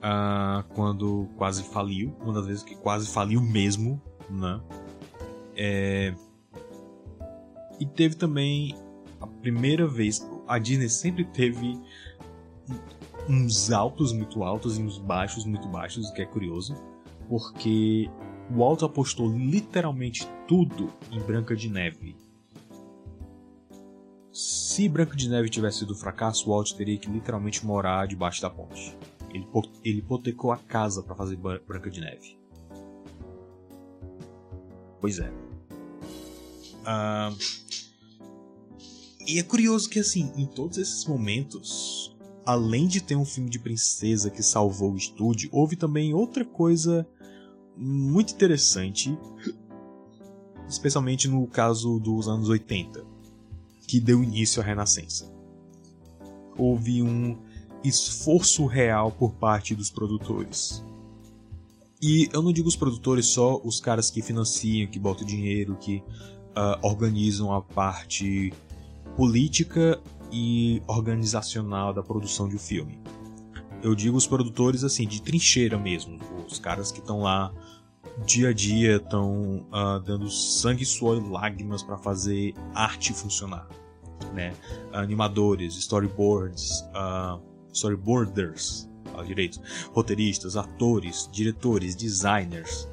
[0.00, 4.60] uh, quando quase faliu, uma das vezes que quase faliu mesmo, né?
[5.56, 6.14] É...
[7.78, 8.74] E teve também
[9.20, 11.80] a primeira vez, a Disney sempre teve
[13.28, 16.74] uns altos muito altos e uns baixos muito baixos, o que é curioso,
[17.28, 18.10] porque
[18.50, 22.16] o Walt apostou literalmente tudo em Branca de Neve.
[24.32, 28.42] Se Branca de Neve tivesse sido um fracasso, o Walt teria que literalmente morar debaixo
[28.42, 28.98] da ponte.
[29.32, 29.46] Ele,
[29.84, 32.36] ele hipotecou a casa para fazer Branca de Neve.
[35.00, 35.32] Pois é.
[36.84, 37.30] Ah,
[39.30, 43.60] e é curioso que, assim, em todos esses momentos, além de ter um filme de
[43.60, 47.06] princesa que salvou o estúdio, houve também outra coisa
[47.76, 49.16] muito interessante,
[50.68, 53.04] especialmente no caso dos anos 80,
[53.86, 55.32] que deu início à Renascença.
[56.58, 57.38] Houve um
[57.84, 60.84] esforço real por parte dos produtores.
[62.02, 65.98] E eu não digo os produtores só os caras que financiam, que botam dinheiro, que
[65.98, 68.52] uh, organizam a parte
[69.16, 70.00] política
[70.32, 72.98] e organizacional da produção de um filme.
[73.82, 77.52] Eu digo os produtores assim, de trincheira mesmo, os caras que estão lá
[78.24, 83.66] dia a dia, estão uh, ah, dando sangue, suor e lágrimas para fazer arte funcionar.
[84.34, 84.52] Né?
[84.92, 87.40] Animadores, storyboards, uh,
[87.72, 89.60] storyboarders, fala direito,
[89.92, 92.88] roteiristas, atores, diretores, designers,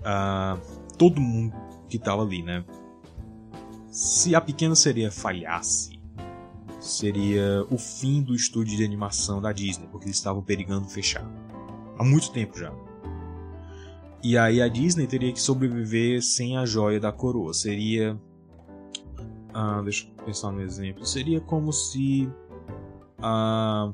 [0.00, 0.60] uh,
[0.96, 1.54] todo mundo
[1.88, 2.64] que estava ali, né?
[3.98, 5.98] Se a Pequena Sereia falhasse,
[6.78, 11.28] seria o fim do estúdio de animação da Disney, porque eles estavam perigando fechar.
[11.98, 12.72] Há muito tempo já.
[14.22, 17.52] E aí a Disney teria que sobreviver sem a joia da coroa.
[17.52, 18.16] Seria.
[19.52, 21.04] Ah, deixa eu pensar no exemplo.
[21.04, 22.30] Seria como se
[23.20, 23.90] ah...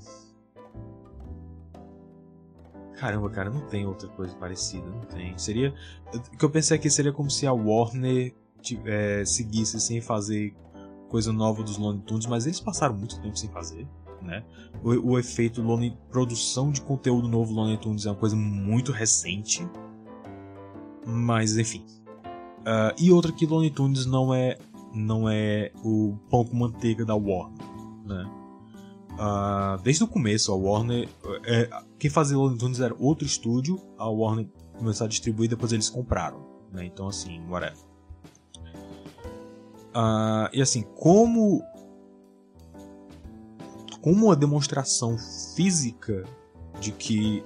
[2.96, 5.38] Caramba, cara, não tem outra coisa parecida, não tem.
[5.38, 5.74] Seria.
[6.14, 8.34] O que eu pensei aqui seria como se a Warner
[8.84, 10.54] é, seguisse sem fazer
[11.08, 13.86] coisa nova dos Looney Tunes, mas eles passaram muito tempo sem fazer.
[14.22, 14.42] Né?
[14.82, 19.66] O, o efeito Looney, produção de conteúdo novo Looney Tunes é uma coisa muito recente.
[21.06, 21.84] Mas enfim.
[22.60, 24.56] Uh, e outra que Looney Tunes não é
[24.94, 27.66] não é o pão com manteiga da Warner,
[28.06, 28.30] né?
[29.14, 31.08] Uh, desde o começo, a Warner.
[31.44, 34.48] É, quem fazia Looney Tunes era outro estúdio, a Warner
[34.78, 36.44] começou a distribuir depois eles compraram.
[36.72, 36.86] Né?
[36.86, 37.83] Então, assim, whatever.
[39.94, 41.62] Uh, e assim, como.
[44.00, 45.16] Como uma demonstração
[45.56, 46.24] física
[46.78, 47.42] de que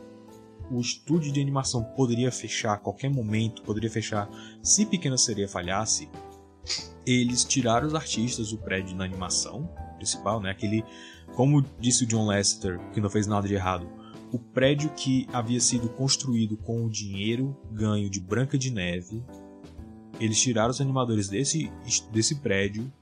[0.70, 4.28] o estúdio de animação poderia fechar a qualquer momento, poderia fechar
[4.60, 6.10] se Pequena Sereia falhasse,
[7.06, 10.50] eles tiraram os artistas do prédio na animação principal, né?
[10.50, 10.84] Aquele
[11.34, 13.86] como disse o John Lester, que não fez nada de errado,
[14.32, 19.22] o prédio que havia sido construído com o dinheiro ganho de Branca de Neve,
[20.20, 21.70] eles tiraram os animadores desse,
[22.10, 22.92] desse prédio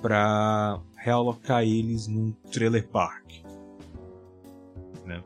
[0.00, 3.32] para realocar eles num trailer park,
[5.04, 5.22] né?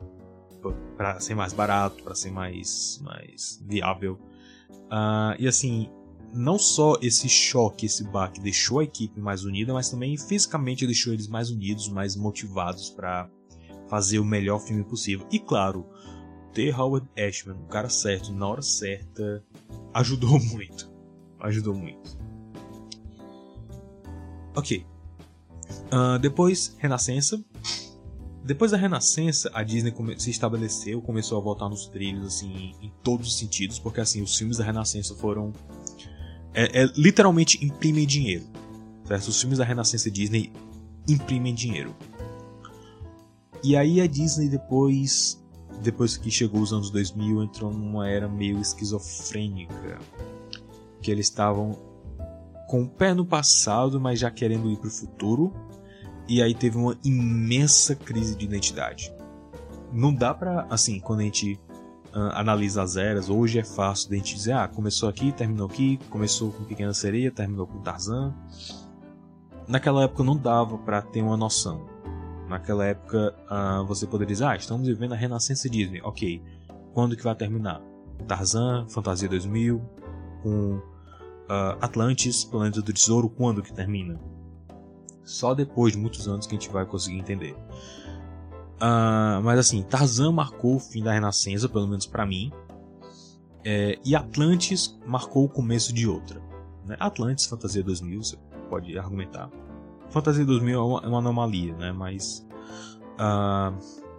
[0.95, 4.19] Para ser mais barato, para ser mais mais viável.
[4.71, 5.89] Uh, e assim,
[6.33, 11.13] não só esse choque, esse baque deixou a equipe mais unida, mas também fisicamente deixou
[11.13, 13.29] eles mais unidos, mais motivados para
[13.87, 15.25] fazer o melhor filme possível.
[15.31, 15.85] E claro,
[16.53, 19.43] ter Howard Ashman, o cara certo, na hora certa,
[19.93, 20.98] ajudou muito.
[21.39, 22.17] Ajudou muito.
[24.55, 24.85] Ok.
[25.91, 27.43] Uh, depois, Renascença.
[28.43, 33.27] Depois da Renascença, a Disney se estabeleceu, começou a voltar nos trilhos, assim, em todos
[33.27, 35.53] os sentidos, porque, assim, os filmes da Renascença foram...
[36.53, 38.45] É, é literalmente imprimem dinheiro,
[39.05, 39.27] certo?
[39.27, 40.51] Os filmes da Renascença Disney
[41.07, 41.95] imprimem dinheiro.
[43.63, 45.39] E aí a Disney depois,
[45.83, 49.99] depois que chegou os anos 2000, entrou numa era meio esquizofrênica,
[51.01, 51.77] que eles estavam
[52.67, 55.53] com o pé no passado, mas já querendo ir para o futuro.
[56.27, 59.11] E aí teve uma imensa crise de identidade.
[59.91, 61.59] Não dá para, assim, quando a gente
[62.13, 65.67] uh, analisa as eras, hoje é fácil de a gente dizer, ah, começou aqui, terminou
[65.67, 68.35] aqui, começou com Pequena Sereia, terminou com Tarzan.
[69.67, 71.87] Naquela época não dava para ter uma noção.
[72.47, 76.01] Naquela época uh, você poderia dizer, ah, estamos vivendo a renascença Disney.
[76.03, 76.41] Ok,
[76.93, 77.81] quando que vai terminar?
[78.27, 79.81] Tarzan, Fantasia 2000,
[80.41, 84.19] com uh, Atlantis, Planeta do Tesouro, quando que termina?
[85.23, 87.55] Só depois de muitos anos que a gente vai conseguir entender.
[88.81, 92.51] Uh, mas assim, Tarzan marcou o fim da Renascença, pelo menos para mim.
[93.63, 96.41] É, e Atlantis marcou o começo de outra.
[96.85, 96.95] Né?
[96.99, 98.37] Atlantis, Fantasia 2000, você
[98.69, 99.49] pode argumentar.
[100.09, 101.91] Fantasia 2000 é uma, é uma anomalia, né?
[101.91, 102.47] Mas.
[103.15, 103.77] Uh,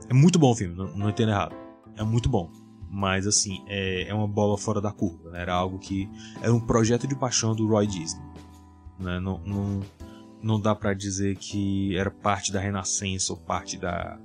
[0.09, 1.55] é muito bom o filme, não, não entendo errado.
[1.97, 2.51] É muito bom.
[2.93, 5.31] Mas, assim, é, é uma bola fora da curva.
[5.31, 5.43] Né?
[5.43, 6.11] Era algo que.
[6.43, 8.25] Era um projeto de paixão do Roy Disney.
[8.99, 9.21] Né?
[9.21, 9.81] Não, não,
[10.43, 14.19] não dá para dizer que era parte da Renascença ou parte da,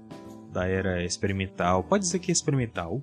[0.51, 1.83] da era experimental.
[1.83, 3.01] Pode dizer que é experimental.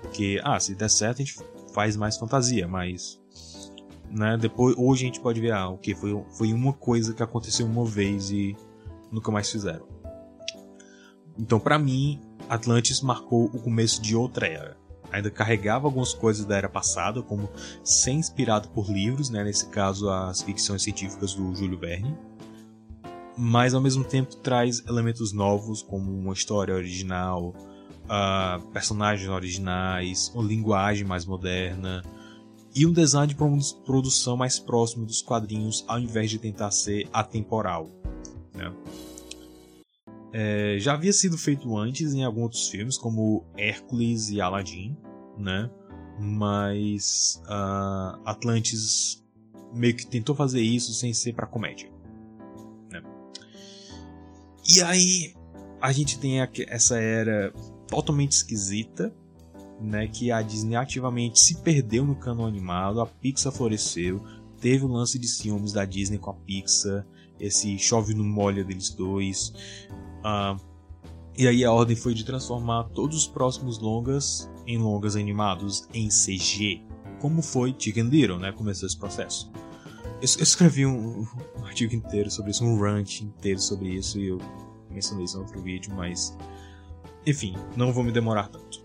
[0.00, 1.38] Porque, ah, se der certo a gente
[1.72, 3.20] faz mais fantasia, mas
[4.14, 4.36] né?
[4.36, 7.66] Depois, hoje a gente pode ver, ah, o que foi, foi uma coisa que aconteceu
[7.66, 8.56] uma vez e
[9.10, 9.86] nunca mais fizeram.
[11.36, 14.76] Então, para mim, Atlantis marcou o começo de outra era.
[15.14, 17.48] Ainda carregava algumas coisas da era passada, como
[17.84, 19.44] ser inspirado por livros, né?
[19.44, 22.18] nesse caso as ficções científicas do Júlio Verne,
[23.36, 27.54] mas ao mesmo tempo traz elementos novos, como uma história original,
[28.04, 32.02] uh, personagens originais, uma linguagem mais moderna,
[32.74, 33.36] e um design de
[33.84, 37.88] produção mais próximo dos quadrinhos ao invés de tentar ser atemporal.
[38.52, 38.72] Né?
[40.36, 44.96] É, já havia sido feito antes em alguns outros filmes, como Hércules e Aladdin,
[45.38, 45.70] né?
[46.18, 49.24] mas uh, Atlantis
[49.72, 51.88] meio que tentou fazer isso sem ser para comédia.
[52.90, 53.00] Né?
[54.68, 55.34] E aí
[55.80, 57.52] a gente tem essa era
[57.86, 59.14] totalmente esquisita
[59.80, 64.20] né, que a Disney ativamente se perdeu no cano animado, a Pixar floresceu,
[64.60, 67.06] teve o lance de ciúmes da Disney com a Pixar,
[67.38, 69.52] esse chove no molha deles dois.
[70.24, 70.60] Uh,
[71.36, 76.08] e aí a ordem foi de transformar todos os próximos longas em longas animados em
[76.08, 76.82] CG,
[77.20, 78.52] como foi Chicken Little, né?
[78.52, 79.50] Começou esse processo.
[80.20, 81.26] Eu, escrevi um,
[81.58, 84.38] um, artigo inteiro sobre isso, um rant inteiro sobre isso, e eu
[84.90, 86.36] mencionei isso no outro vídeo, mas
[87.26, 88.84] enfim, não vou me demorar tanto.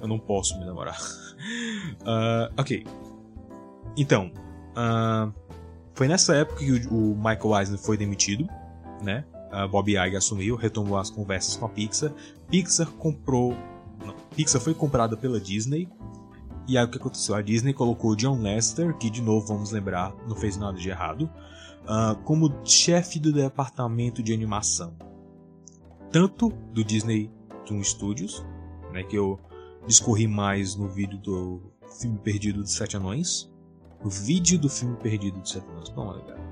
[0.00, 0.98] Eu não posso me namorar.
[1.00, 2.84] uh, ok.
[3.96, 4.32] Então,
[4.72, 5.32] uh,
[5.94, 8.48] foi nessa época que o, o, Michael Eisner foi demitido,
[9.02, 9.24] né?
[9.70, 12.12] Bob Iger assumiu, retomou as conversas com a Pixar.
[12.48, 13.54] Pixar comprou.
[14.04, 15.88] Não, Pixar foi comprada pela Disney.
[16.68, 17.34] E aí o que aconteceu?
[17.34, 21.28] A Disney colocou John Lester, que de novo vamos lembrar, não fez nada de errado,
[21.82, 24.96] uh, como chefe do departamento de animação.
[26.12, 27.30] Tanto do Disney
[27.66, 28.44] Toon Studios,
[28.92, 29.40] né, que eu
[29.86, 31.60] discorri mais no vídeo do
[31.98, 33.50] filme Perdido dos Sete Anões.
[34.02, 35.88] No vídeo do filme Perdido dos Sete Anões.
[35.90, 36.49] Vamos lá,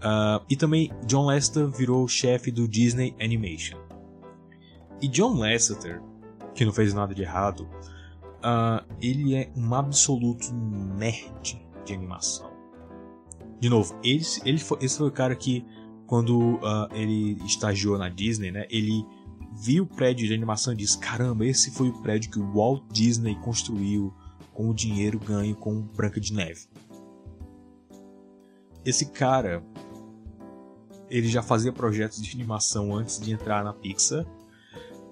[0.00, 3.78] uh, e também John Lasseter virou chefe do Disney Animation.
[5.00, 6.02] E John Lasseter,
[6.54, 7.68] que não fez nada de errado,
[8.40, 12.50] uh, ele é um absoluto nerd de animação.
[13.58, 15.64] De novo, ele, ele foi, esse foi o cara que,
[16.06, 19.04] quando uh, ele estagiou na Disney, né, ele
[19.52, 22.82] viu o prédio de animação e disse: Caramba, esse foi o prédio que o Walt
[22.90, 24.12] Disney construiu
[24.52, 26.66] com o dinheiro ganho com Branca de Neve.
[28.84, 29.62] Esse cara,
[31.10, 34.24] ele já fazia projetos de animação antes de entrar na Pixar.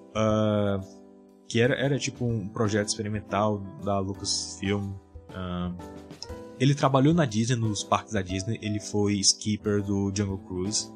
[0.09, 0.99] Uh,
[1.47, 4.91] que era, era tipo um projeto experimental da Lucasfilm.
[5.29, 5.75] Uh,
[6.59, 10.91] ele trabalhou na Disney, nos parques da Disney, ele foi skipper do Jungle Cruise.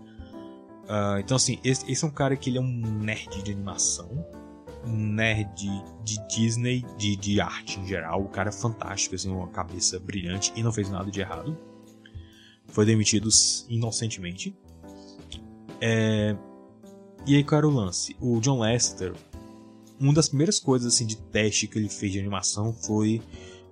[0.84, 4.26] Uh, então, assim, esse, esse, é um cara que ele é um nerd de animação,
[4.86, 5.70] um nerd
[6.04, 8.22] de Disney, de, de arte em geral.
[8.22, 11.58] O cara é fantástico, assim, uma cabeça brilhante e não fez nada de errado.
[12.68, 13.30] Foi demitido
[13.70, 14.56] inocentemente.
[15.86, 16.34] É...
[17.26, 18.16] E aí, qual era o lance?
[18.22, 19.14] O John Lester,
[20.00, 23.22] uma das primeiras coisas assim de teste que ele fez de animação foi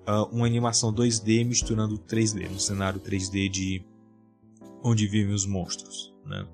[0.08, 3.86] uh, uma animação 2D misturando 3D, um cenário 3D de
[4.84, 6.46] onde vivem os monstros, né?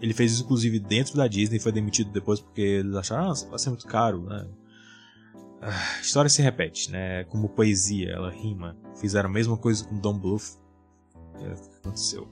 [0.00, 3.34] Ele fez isso inclusive dentro da Disney e foi demitido depois porque eles acharam, ah,
[3.48, 4.46] vai ser muito caro, né?
[5.62, 7.24] A história se repete, né?
[7.24, 8.76] Como poesia, ela rima.
[8.96, 10.58] Fizeram a mesma coisa com Don Bluth.
[11.40, 12.28] É o que aconteceu.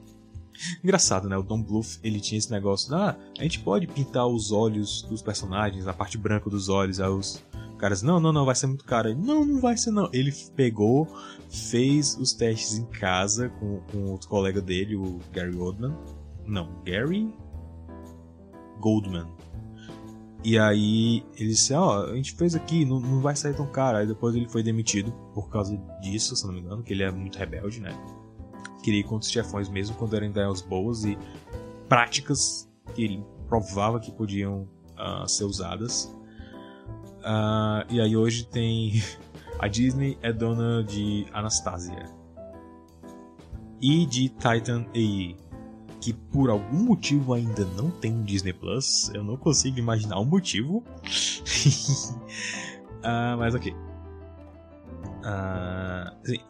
[0.83, 1.37] Engraçado, né?
[1.37, 5.01] O Don Bluth, ele tinha esse negócio, de, ah, a gente pode pintar os olhos
[5.03, 7.43] dos personagens, a parte branca dos olhos, aí os
[7.77, 9.09] caras, não, não, não, vai ser muito caro.
[9.09, 10.09] Ele, não, não vai ser não.
[10.13, 11.07] Ele pegou,
[11.49, 15.93] fez os testes em casa com, com outro colega dele, o Gary Oldman.
[16.45, 17.33] Não, Gary
[18.79, 19.27] Goldman.
[20.45, 23.65] E aí ele disse, ó, oh, a gente fez aqui, não, não vai sair tão
[23.65, 23.97] caro.
[23.97, 27.11] Aí depois ele foi demitido por causa disso, se não me engano, que ele é
[27.11, 27.91] muito rebelde, né?
[28.83, 31.17] Queria ir contra os chefões mesmo quando eram ideias boas e
[31.87, 34.67] práticas que ele provava que podiam
[34.97, 36.13] uh, ser usadas.
[37.19, 39.01] Uh, e aí hoje tem.
[39.59, 42.09] A Disney é dona de Anastasia.
[43.79, 45.37] E de Titan AI.
[46.01, 49.09] Que por algum motivo ainda não tem um Disney Plus.
[49.13, 50.83] Eu não consigo imaginar o um motivo.
[52.99, 53.73] uh, mas ok.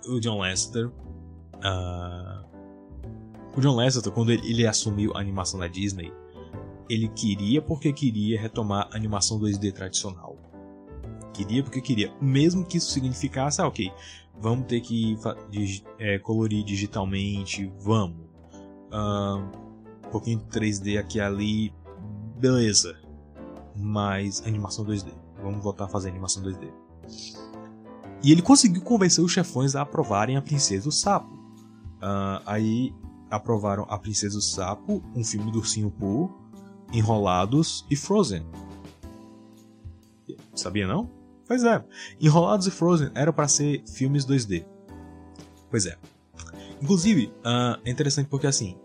[0.08, 0.90] o John Lester
[1.64, 2.44] Uh,
[3.56, 6.12] o John Lasseter, quando ele, ele, assumiu a animação da Disney,
[6.90, 10.38] ele queria porque queria retomar a animação 2D tradicional.
[11.34, 12.14] Queria porque queria.
[12.22, 13.92] Mesmo que isso significasse, ah, ok,
[14.40, 15.18] vamos ter que
[15.98, 18.26] é, colorir digitalmente, vamos.
[18.92, 19.40] Uh,
[20.06, 21.74] um pouquinho de 3D aqui e ali,
[22.38, 23.00] beleza.
[23.76, 25.12] Mas animação 2D.
[25.42, 26.72] Vamos voltar a fazer animação 2D.
[28.24, 31.43] E ele conseguiu convencer os chefões a aprovarem a Princesa do Sapo.
[32.04, 32.94] Uh, aí
[33.32, 36.30] aprovaram A Princesa do Sapo, um filme do Ursinho Pooh,
[36.92, 38.46] Enrolados e Frozen.
[40.54, 41.10] Sabia não?
[41.48, 41.82] Pois é.
[42.20, 44.66] Enrolados e Frozen eram para ser filmes 2D.
[45.70, 45.98] Pois é.
[46.82, 48.78] Inclusive, uh, é interessante porque assim.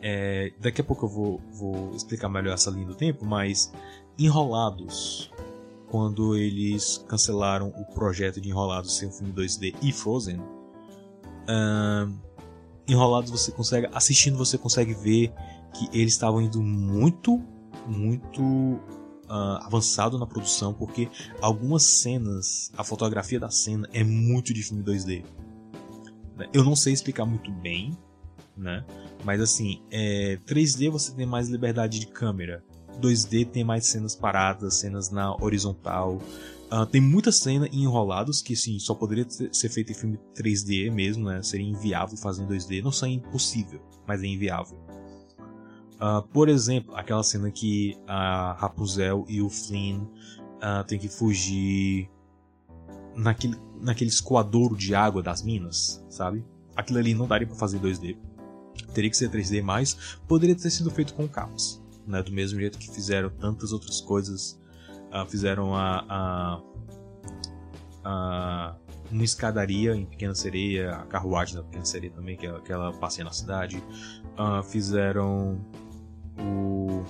[0.00, 3.72] É, daqui a pouco eu vou, vou explicar melhor essa linha do tempo, mas
[4.16, 5.28] Enrolados,
[5.88, 12.27] quando eles cancelaram o projeto de Enrolados ser um filme 2D e Frozen, uh,
[12.88, 15.32] Enrolados você consegue, assistindo você consegue ver
[15.74, 17.38] que eles estavam indo muito,
[17.86, 21.08] muito uh, avançado na produção, porque
[21.40, 25.24] algumas cenas, a fotografia da cena é muito de filme 2D.
[26.52, 27.96] Eu não sei explicar muito bem,
[28.56, 28.84] né?
[29.24, 32.64] Mas assim, é, 3D você tem mais liberdade de câmera.
[33.00, 36.20] 2D tem mais cenas paradas, cenas na horizontal.
[36.70, 40.92] Uh, tem muita cena em enrolados que sim, só poderia ser feito em filme 3D
[40.92, 41.42] mesmo, né?
[41.42, 42.82] Seria inviável fazer em 2D.
[42.82, 44.78] Não seria impossível, mas é inviável.
[45.94, 52.08] Uh, por exemplo, aquela cena que a Rapunzel e o Flynn uh, têm que fugir
[53.16, 56.44] naquele, naquele escoadouro de água das minas, sabe?
[56.76, 58.16] Aquilo ali não daria para fazer em 2D.
[58.94, 61.77] Teria que ser 3D, mas poderia ter sido feito com capas.
[62.08, 62.22] Né?
[62.22, 64.58] Do mesmo jeito que fizeram tantas outras coisas
[65.12, 66.62] uh, fizeram a, a,
[68.04, 68.76] a,
[69.10, 73.32] uma escadaria em Pequena Sereia, a carruagem da Pequena Sereia também, que ela, passeia na
[73.32, 73.82] cidade.
[74.38, 75.60] Uh, fizeram
[76.38, 77.02] o,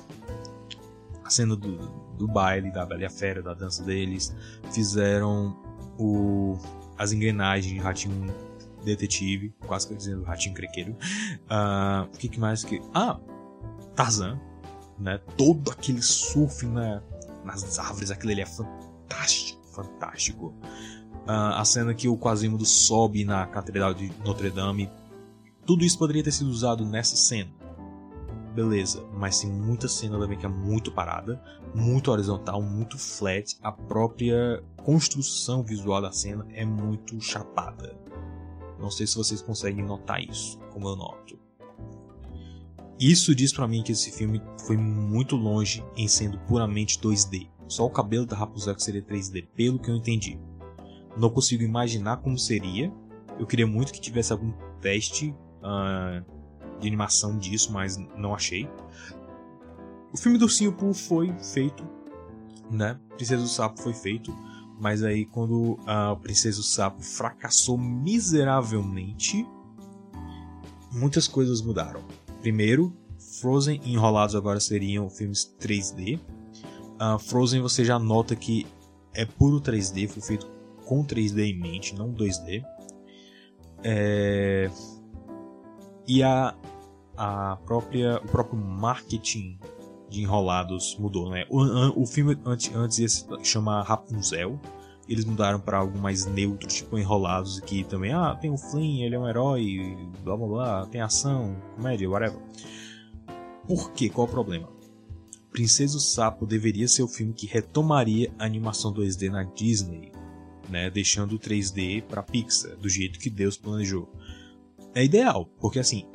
[1.24, 1.76] a cena do,
[2.16, 4.34] do baile, da Bela Fera, da dança deles.
[4.72, 5.56] Fizeram
[5.98, 6.56] o,
[6.96, 8.34] as engrenagens de Ratinho
[8.84, 10.92] Detetive, quase que eu dizendo Ratinho Crequeiro.
[10.92, 12.80] Uh, o que, que mais que.
[12.94, 13.18] Ah!
[13.96, 14.38] Tarzan,
[14.98, 15.18] né?
[15.36, 17.02] Todo aquele surf na,
[17.44, 20.54] nas árvores, aquilo ali é fantástico, fantástico.
[21.26, 24.90] Uh, a cena que o Quasimodo sobe na Catedral de Notre Dame,
[25.66, 27.50] tudo isso poderia ter sido usado nessa cena.
[28.54, 31.40] Beleza, mas tem muita cena também que é muito parada,
[31.74, 33.56] muito horizontal, muito flat.
[33.62, 37.96] A própria construção visual da cena é muito chapada.
[38.80, 41.38] Não sei se vocês conseguem notar isso, como eu noto.
[42.98, 47.48] Isso diz para mim que esse filme foi muito longe em sendo puramente 2D.
[47.68, 50.38] Só o cabelo da Rapunzel que seria 3D, pelo que eu entendi.
[51.16, 52.92] Não consigo imaginar como seria.
[53.38, 56.24] Eu queria muito que tivesse algum teste uh,
[56.80, 58.68] de animação disso, mas não achei.
[60.12, 61.98] O filme do Simple foi feito
[62.70, 62.98] né?
[63.16, 64.34] Princesa do Sapo foi feito,
[64.78, 69.46] mas aí quando a Princesa do Sapo fracassou miseravelmente,
[70.92, 72.02] muitas coisas mudaram.
[72.40, 72.96] Primeiro,
[73.40, 76.18] Frozen e Enrolados agora seriam filmes 3D.
[77.00, 78.66] Uh, Frozen você já nota que
[79.14, 80.46] é puro 3D, foi feito
[80.84, 82.64] com 3D em mente, não 2D.
[83.82, 84.70] É...
[86.06, 86.54] E a,
[87.16, 89.58] a própria, o próprio marketing
[90.08, 91.44] de Enrolados mudou, né?
[91.50, 94.58] O, o filme antes, antes ia se chamar Rapunzel,
[95.08, 99.14] eles mudaram para algo mais neutro, tipo Enrolados, que também, ah, tem o Flynn, ele
[99.14, 102.38] é um herói, blá blá blá, tem ação, comédia, whatever.
[103.66, 104.10] Por quê?
[104.10, 104.68] Qual o problema?
[105.50, 110.12] Princesa do Sapo deveria ser o filme que retomaria a animação 2D na Disney,
[110.68, 114.12] né, deixando o 3D para Pixar, do jeito que Deus planejou.
[114.94, 116.06] É ideal, porque assim,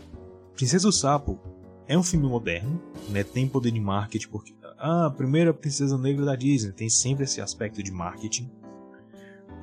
[0.55, 1.39] Princesa do Sapo
[1.87, 2.79] é um filme moderno,
[3.09, 7.23] né, tem poder de marketing, porque ah, a primeira princesa negra da Disney tem sempre
[7.23, 8.51] esse aspecto de marketing.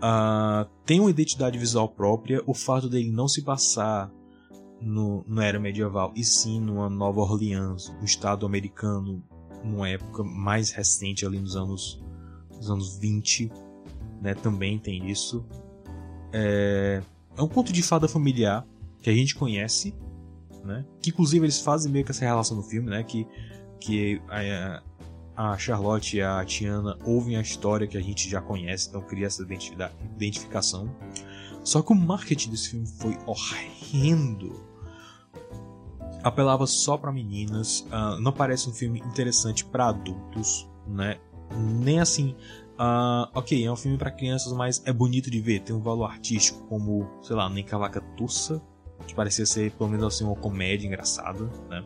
[0.00, 4.10] Uh, tem uma identidade visual própria, o fato dele não se passar
[4.80, 9.22] no, na era medieval, e sim numa Nova Orleans, um estado americano,
[9.62, 12.02] numa época mais recente, ali nos anos,
[12.56, 13.52] nos anos 20,
[14.22, 15.44] né, também tem isso.
[16.32, 17.02] É,
[17.36, 18.66] é um conto de fada familiar
[19.02, 19.94] que a gente conhece,
[20.64, 23.26] né, que inclusive eles fazem meio que essa relação no filme, né, que,
[23.78, 24.82] que a,
[25.40, 29.26] a Charlotte e a Tiana ouvem a história que a gente já conhece, então cria
[29.26, 30.94] essa identificação.
[31.64, 34.68] Só que o marketing desse filme foi horrendo
[36.22, 41.18] apelava só para meninas, uh, não parece um filme interessante para adultos, né?
[41.56, 42.36] Nem assim,
[42.78, 46.04] uh, ok, é um filme para crianças, mas é bonito de ver, tem um valor
[46.04, 48.60] artístico como, sei lá, nem Cavaca Tussa,
[49.06, 51.82] que parecia ser pelo menos assim uma comédia engraçada, né?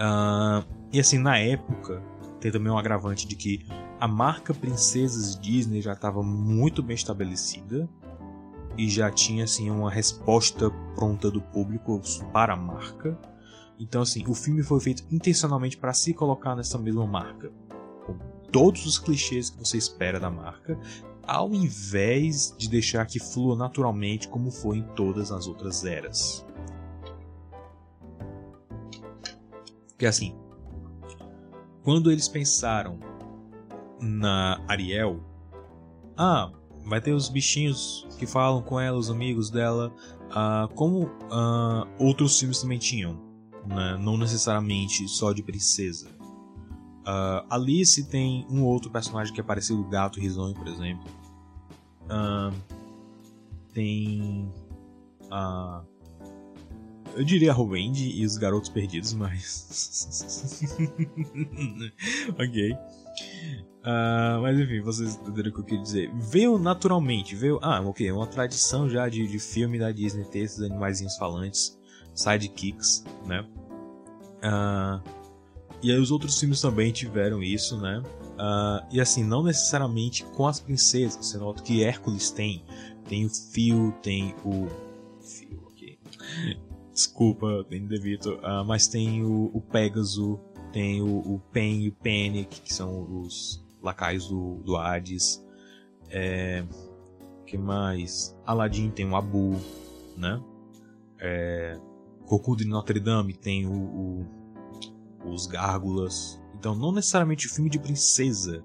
[0.00, 2.02] Uh, e assim, na época,
[2.40, 3.66] tem também um agravante de que
[3.98, 7.88] a marca Princesas Disney já estava muito bem estabelecida,
[8.76, 12.00] e já tinha assim uma resposta pronta do público
[12.32, 13.18] para a marca.
[13.78, 17.50] Então assim, o filme foi feito intencionalmente para se colocar nessa mesma marca,
[18.06, 18.16] com
[18.50, 20.78] todos os clichês que você espera da marca,
[21.26, 26.46] ao invés de deixar que flua naturalmente como foi em todas as outras eras.
[29.88, 30.34] Porque assim,
[31.82, 32.98] quando eles pensaram
[34.00, 35.20] na Ariel,
[36.16, 36.50] ah,
[36.84, 39.92] vai ter os bichinhos que falam com ela, os amigos dela,
[40.30, 43.14] uh, como uh, outros filmes também tinham,
[43.66, 43.96] né?
[44.00, 46.08] não necessariamente só de princesa.
[47.00, 51.04] Uh, Alice tem um outro personagem que é parecido, o gato risonho, por exemplo.
[53.72, 54.52] tem
[55.30, 55.82] a
[57.16, 60.76] eu diria Wendy e os Garotos Perdidos, mas.
[62.38, 62.72] ok.
[63.80, 66.10] Uh, mas enfim, vocês entenderam o que eu queria dizer.
[66.14, 67.58] Veio naturalmente, veio.
[67.62, 71.78] Ah, ok, uma tradição já de, de filme da Disney ter esses animaizinhos falantes,
[72.14, 73.46] sidekicks, né?
[74.44, 75.00] Uh,
[75.82, 78.02] e aí os outros filmes também tiveram isso, né?
[78.40, 81.26] Uh, e assim, não necessariamente com as princesas.
[81.26, 82.64] Você nota que Hércules tem.
[83.08, 84.68] Tem o Fio, tem o.
[85.22, 85.98] Fio, ok.
[87.00, 88.34] Desculpa, tem Devito.
[88.34, 89.62] Uh, mas tem o, o
[90.70, 95.42] tem o, o Pen e o Panic, que são os lacaios do, do Hades.
[96.10, 96.62] É,
[97.46, 98.36] que mais?
[98.44, 99.56] Aladdin tem o Abu,
[100.14, 100.42] né?
[101.18, 101.80] É,
[102.26, 104.26] Goku de Notre Dame tem o, o,
[105.24, 106.38] os Gárgulas.
[106.54, 108.62] Então, não necessariamente o filme de princesa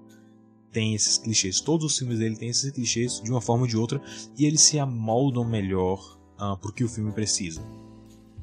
[0.70, 1.58] tem esses clichês.
[1.58, 3.98] Todos os filmes dele têm esses clichês de uma forma ou de outra
[4.36, 7.64] e eles se amoldam melhor uh, que o filme precisa.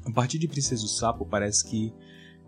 [0.04, 1.92] A partir de Princesa do Sapo, parece que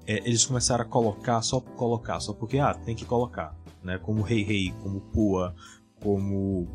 [0.07, 3.99] é, eles começaram a colocar só por colocar, só porque, ah, tem que colocar, né?
[3.99, 5.55] Como Rei Rei, como Pua,
[6.01, 6.69] como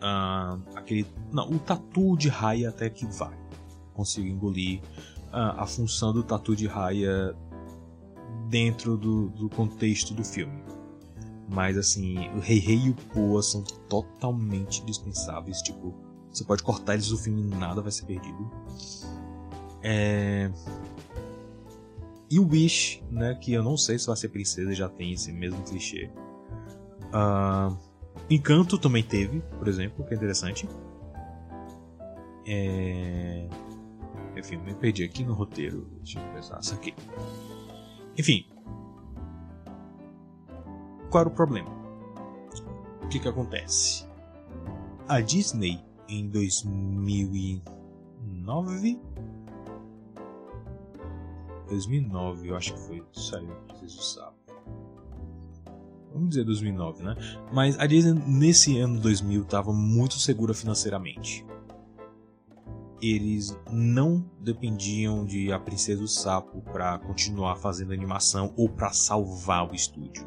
[0.00, 1.06] ah, aquele...
[1.32, 3.36] Não, o tatu de raia até que vai.
[3.92, 4.80] Consigo engolir
[5.32, 7.36] ah, a função do tatu de raia
[8.48, 10.62] dentro do, do contexto do filme.
[11.48, 15.60] Mas assim, o Rei Rei e o Pua são totalmente dispensáveis.
[15.62, 15.94] Tipo,
[16.30, 18.50] você pode cortar eles do filme e nada vai ser perdido.
[19.88, 20.50] É...
[22.28, 25.32] E o Wish, né, que eu não sei se vai ser princesa, já tem esse
[25.32, 26.10] mesmo clichê.
[27.14, 27.76] Uh,
[28.28, 30.68] Encanto também teve, por exemplo, que é interessante.
[32.44, 33.48] É...
[34.36, 35.86] Enfim, me perdi aqui no roteiro.
[35.98, 36.92] Deixa eu pensar isso aqui.
[38.18, 38.44] Enfim.
[41.10, 41.70] Qual era o problema?
[43.04, 44.04] O que que acontece?
[45.06, 45.78] A Disney,
[46.08, 49.00] em 2009,
[51.68, 53.02] 2009, eu acho que foi.
[53.12, 54.36] Saiu Preciso Sapo.
[56.12, 57.16] vamos dizer 2009, né?
[57.52, 61.44] Mas a Disney nesse ano 2000 estava muito segura financeiramente.
[63.02, 69.70] Eles não dependiam de A Princesa do Sapo para continuar fazendo animação ou para salvar
[69.70, 70.26] o estúdio.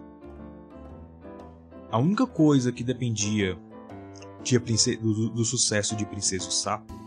[1.91, 3.57] A única coisa que dependia
[4.43, 4.57] de
[4.97, 6.98] do, do sucesso de Princesa do Sapo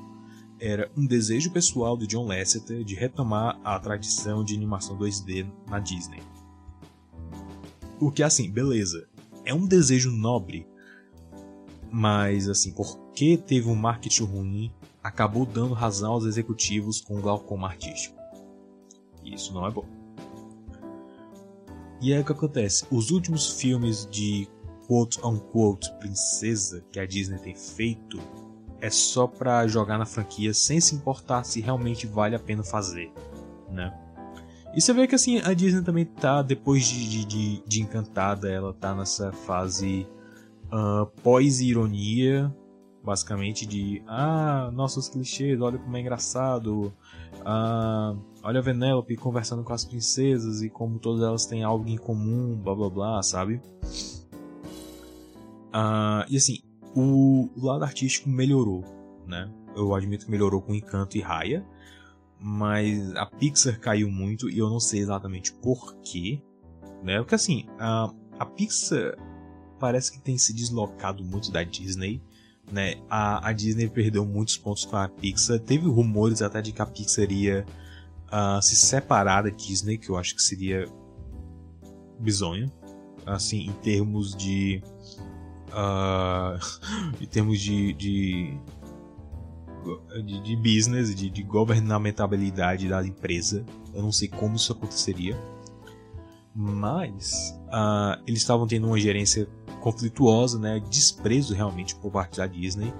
[0.64, 5.80] era um desejo pessoal de John Lasseter de retomar a tradição de animação 2D na
[5.80, 6.22] Disney.
[7.98, 9.08] O que assim, beleza,
[9.44, 10.64] é um desejo nobre,
[11.90, 17.66] mas assim, porque teve um marketing ruim, acabou dando razão aos executivos com o glaucoma
[17.66, 18.16] artístico.
[19.24, 19.84] Isso não é bom.
[22.00, 22.86] E aí o que acontece?
[22.88, 24.48] Os últimos filmes de
[24.86, 28.20] quote unquote princesa que a Disney tem feito
[28.82, 33.12] é só pra jogar na franquia sem se importar se realmente vale a pena fazer,
[33.70, 33.96] né?
[34.74, 38.74] E você vê que assim, a Disney também tá, depois de, de, de Encantada, ela
[38.74, 40.06] tá nessa fase
[40.66, 42.52] uh, pós-ironia,
[43.04, 46.92] basicamente de ah, nossos clichês, olha como é engraçado.
[47.44, 51.96] Ah, olha a Venelope conversando com as princesas e como todas elas têm algo em
[51.96, 53.60] comum, blá blá blá, sabe?
[55.72, 56.62] Ah, e assim,
[56.94, 58.84] o, lado artístico melhorou,
[59.26, 59.50] né?
[59.74, 61.66] Eu admito que melhorou com Encanto e Raya
[62.42, 66.42] mas a Pixar caiu muito e eu não sei exatamente porquê,
[67.00, 67.18] né?
[67.18, 69.16] Porque assim, a, a Pixar
[69.78, 72.20] parece que tem se deslocado muito da Disney,
[72.70, 72.96] né?
[73.08, 76.86] A, a Disney perdeu muitos pontos com a Pixar, teve rumores até de que a
[76.86, 77.64] Pixar iria
[78.26, 80.84] uh, se separar da Disney, que eu acho que seria
[82.18, 82.72] bizonho,
[83.24, 84.82] assim, em termos de
[85.72, 86.58] Uh,
[87.20, 88.58] em termos de, de,
[90.24, 93.64] de, de business, de, de governamentabilidade da empresa.
[93.94, 95.38] Eu não sei como isso aconteceria.
[96.54, 99.48] Mas uh, eles estavam tendo uma gerência
[99.80, 100.80] conflituosa, né?
[100.90, 102.92] desprezo realmente por parte da Disney.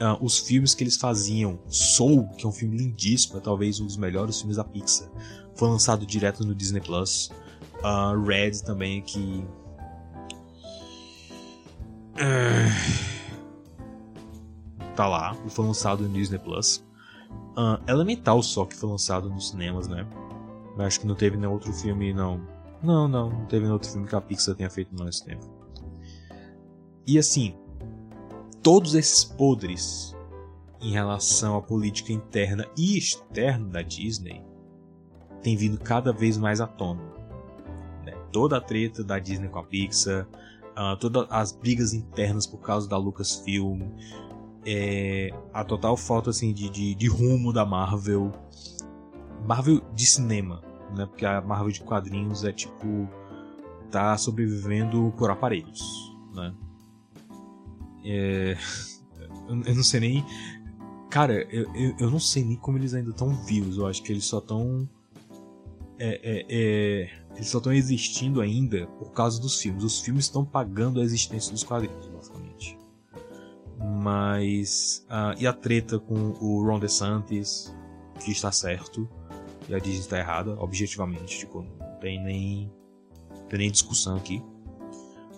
[0.00, 3.86] Uh, os filmes que eles faziam, Soul, que é um filme lindíssimo, é talvez um
[3.86, 5.08] dos melhores filmes da Pixar,
[5.54, 7.30] foi lançado direto no Disney Plus.
[7.82, 9.44] Uh, Red também, que.
[14.94, 16.84] Tá lá foi lançado no Disney Plus.
[17.56, 20.06] Uh, Elemental só que foi lançado nos cinemas, né?
[20.76, 22.40] Eu acho que não teve nenhum outro filme, não.
[22.82, 25.46] Não, não, não teve nenhum outro filme que a Pixar tenha feito não nesse tempo.
[27.06, 27.54] E assim,
[28.62, 30.14] todos esses podres
[30.80, 34.42] em relação à política interna e externa da Disney
[35.42, 37.02] têm vindo cada vez mais à tona.
[38.04, 38.12] Né?
[38.32, 40.26] Toda a treta da Disney com a Pixar,
[40.80, 43.82] uh, todas as brigas internas por causa da Lucasfilm,
[44.64, 48.32] é, a total falta assim de, de, de, rumo da Marvel.
[49.46, 50.62] Marvel de cinema,
[50.96, 51.06] né?
[51.06, 53.08] Porque a Marvel de quadrinhos é tipo
[53.90, 55.82] tá sobrevivendo por aparelhos,
[56.34, 56.54] né?
[58.04, 58.56] É,
[59.48, 60.24] eu não sei nem,
[61.10, 63.78] cara, eu, eu, eu, não sei nem como eles ainda estão vivos.
[63.78, 64.88] Eu acho que eles só estão
[66.02, 69.84] é, é, é, eles só estão existindo ainda por causa dos filmes.
[69.84, 72.78] Os filmes estão pagando a existência dos quadrinhos, basicamente.
[73.78, 75.06] Mas.
[75.38, 77.74] E a treta com o Ron DeSantis,
[78.24, 79.06] que está certo,
[79.68, 81.38] e a Disney está errada, objetivamente.
[81.38, 82.72] Tipo, não tem nem,
[83.30, 84.42] não tem nem discussão aqui.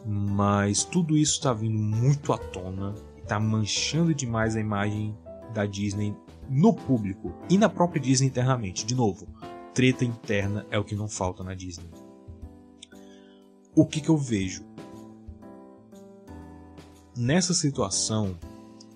[0.07, 5.17] Mas tudo isso está vindo muito à tona e está manchando demais a imagem
[5.53, 6.15] da Disney
[6.49, 8.87] no público e na própria Disney internamente.
[8.87, 9.29] De novo,
[9.75, 11.91] treta interna é o que não falta na Disney.
[13.75, 14.65] O que, que eu vejo?
[17.17, 18.39] Nessa situação,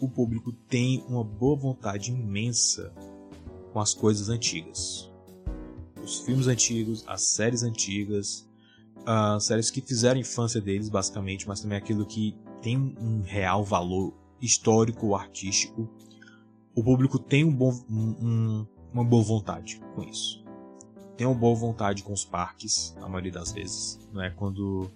[0.01, 2.93] o público tem uma boa vontade imensa
[3.73, 5.11] com as coisas antigas.
[6.03, 8.49] Os filmes antigos, as séries antigas,
[9.05, 13.65] as séries que fizeram a infância deles, basicamente, mas também aquilo que tem um real
[13.65, 15.89] valor histórico ou artístico.
[16.75, 20.46] O público tem um bom, um, uma boa vontade com isso.
[21.17, 23.99] Tem uma boa vontade com os parques, a maioria das vezes.
[24.13, 24.91] Não é quando.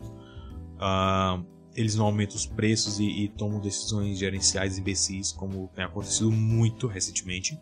[0.77, 1.45] Uh,
[1.75, 6.87] eles não aumentam os preços e, e tomam decisões gerenciais imbecis, como tem acontecido muito
[6.87, 7.59] recentemente.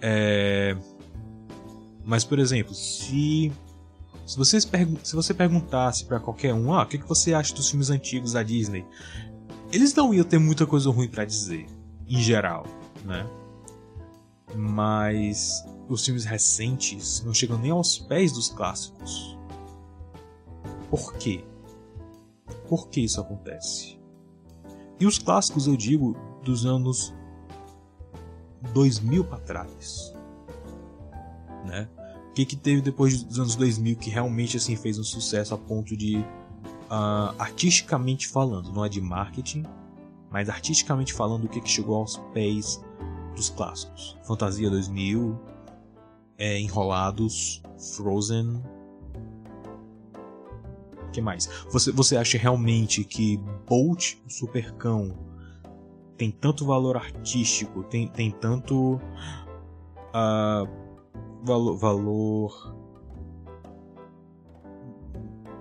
[0.00, 0.76] É...
[2.04, 3.50] Mas, por exemplo, se
[4.26, 4.68] se, vocês
[5.02, 8.32] se você perguntasse para qualquer um, ah, o que, que você acha dos filmes antigos
[8.32, 8.86] da Disney,
[9.70, 11.66] eles não iam ter muita coisa ruim para dizer,
[12.08, 12.66] em geral,
[13.04, 13.26] né?
[14.54, 19.38] Mas os filmes recentes não chegam nem aos pés dos clássicos.
[20.90, 21.44] Por quê?
[22.68, 23.98] Por que isso acontece?
[24.98, 27.12] E os clássicos, eu digo, dos anos
[28.72, 30.14] 2000 para trás.
[31.64, 31.88] Né?
[32.30, 35.58] O que, que teve depois dos anos 2000 que realmente assim fez um sucesso a
[35.58, 39.64] ponto de uh, artisticamente falando, não é de marketing,
[40.30, 42.82] mas artisticamente falando, o que, que chegou aos pés
[43.36, 44.16] dos clássicos.
[44.24, 45.38] Fantasia 2000,
[46.38, 47.62] é, Enrolados,
[47.96, 48.62] Frozen.
[51.02, 51.48] O que mais?
[51.70, 55.16] Você, você acha realmente que Bolt, o Supercão,
[56.16, 59.00] tem tanto valor artístico, tem, tem tanto
[60.14, 62.74] uh, valor,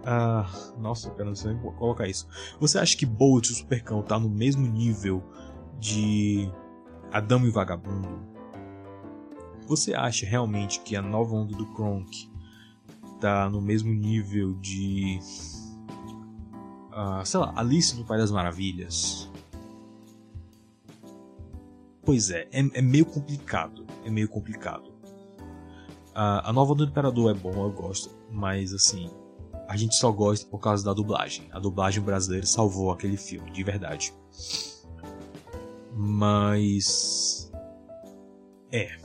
[0.06, 2.28] ah, nossa, cara, não sei nem colocar isso.
[2.60, 5.24] Você acha que Bolt, o Supercão, tá no mesmo nível
[5.80, 6.52] de
[7.12, 8.33] Adão e Vagabundo?
[9.68, 12.30] Você acha realmente que a nova onda do Kronk
[13.20, 15.20] tá no mesmo nível de.
[16.92, 19.30] Uh, sei lá, Alice no País das Maravilhas?
[22.06, 23.86] Pois é, é, é meio complicado.
[24.06, 24.90] É meio complicado.
[26.10, 29.10] Uh, a nova do Imperador é bom, eu gosto, mas assim,
[29.68, 31.48] a gente só gosta por causa da dublagem.
[31.52, 34.14] A dublagem brasileira salvou aquele filme, de verdade.
[35.96, 37.52] Mas.
[38.72, 38.98] É.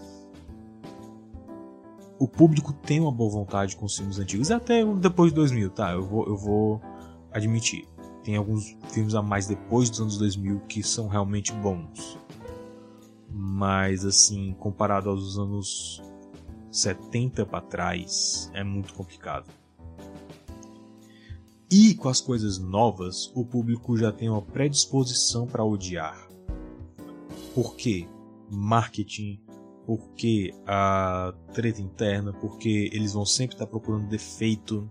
[2.18, 5.92] O público tem uma boa vontade com os filmes antigos, até depois de 2000, tá?
[5.92, 6.80] Eu vou, eu vou
[7.30, 7.86] admitir.
[8.24, 12.18] Tem alguns filmes a mais depois dos anos 2000 que são realmente bons.
[13.30, 16.02] Mas, assim, comparado aos anos
[16.72, 19.46] 70 para trás, é muito complicado.
[21.70, 26.28] E com as coisas novas, o público já tem uma predisposição para odiar.
[27.54, 28.08] Por quê?
[28.50, 29.38] Marketing,
[29.88, 34.86] porque a treta interna, porque eles vão sempre estar procurando defeito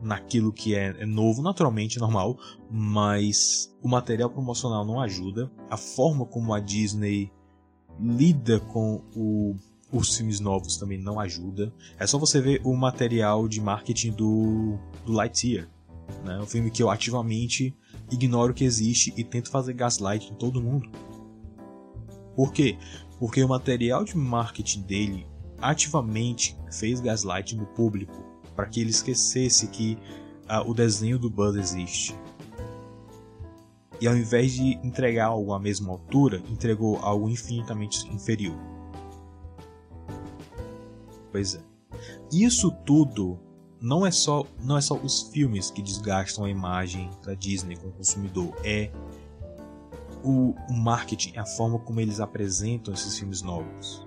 [0.00, 2.38] naquilo que é, é novo, naturalmente, normal,
[2.70, 7.30] mas o material promocional não ajuda, a forma como a Disney
[8.00, 9.54] lida com o,
[9.92, 11.70] os filmes novos também não ajuda.
[11.98, 15.68] É só você ver o material de marketing do, do Lightyear.
[16.24, 16.38] Né?
[16.40, 17.76] Um filme que eu ativamente
[18.10, 20.90] ignoro que existe e tento fazer gaslight em todo mundo.
[22.34, 22.78] Por quê?
[23.18, 25.26] Porque o material de marketing dele
[25.60, 29.98] ativamente fez gaslight no público para que ele esquecesse que
[30.44, 32.14] uh, o desenho do Buzz existe.
[34.00, 38.56] E ao invés de entregar algo à mesma altura, entregou algo infinitamente inferior.
[41.32, 41.60] Pois é.
[42.32, 43.38] Isso tudo
[43.80, 47.88] não é só não é só os filmes que desgastam a imagem da Disney com
[47.88, 48.90] o consumidor, é
[50.22, 54.06] o, marketing, a forma como eles apresentam esses filmes novos.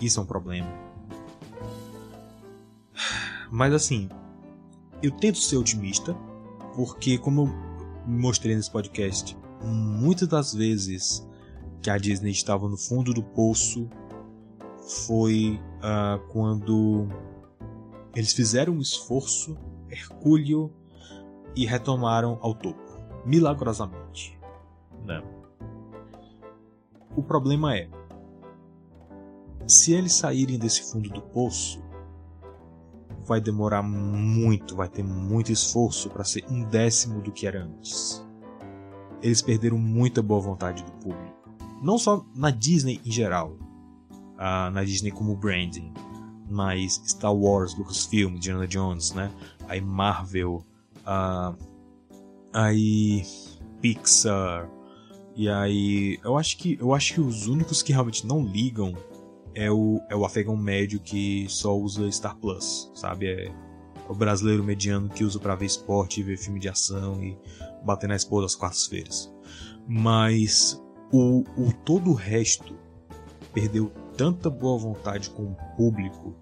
[0.00, 0.70] Isso é um problema.
[3.50, 4.08] Mas assim,
[5.02, 6.14] eu tento ser otimista,
[6.74, 7.54] porque como eu
[8.06, 11.26] mostrei nesse podcast, muitas das vezes
[11.82, 13.88] que a Disney estava no fundo do poço
[15.06, 17.08] foi uh, quando
[18.14, 19.56] eles fizeram um esforço
[19.90, 20.72] hercúleo
[21.54, 22.80] e retomaram ao topo,
[23.24, 24.39] milagrosamente.
[25.04, 25.22] Né?
[27.16, 27.88] O problema é,
[29.66, 31.82] se eles saírem desse fundo do poço,
[33.24, 38.24] vai demorar muito, vai ter muito esforço para ser um décimo do que era antes.
[39.22, 41.38] Eles perderam muita boa vontade do público.
[41.82, 43.52] Não só na Disney em geral,
[44.10, 45.92] uh, na Disney como branding,
[46.50, 49.30] mais Star Wars, Lucasfilm, Indiana Jones, né?
[49.68, 50.64] Aí Marvel,
[51.06, 51.56] uh,
[52.52, 53.22] aí
[53.80, 54.68] Pixar,
[55.36, 58.94] e aí eu acho que eu acho que os únicos que realmente não ligam
[59.54, 63.28] é o é o afegão médio que só usa Star Plus, sabe?
[63.28, 63.52] É
[64.08, 67.38] o brasileiro mediano que usa para ver esporte, ver filme de ação e
[67.84, 69.32] bater na esposa às quartas-feiras.
[69.88, 72.76] Mas o, o todo o resto
[73.52, 76.34] perdeu tanta boa vontade com o público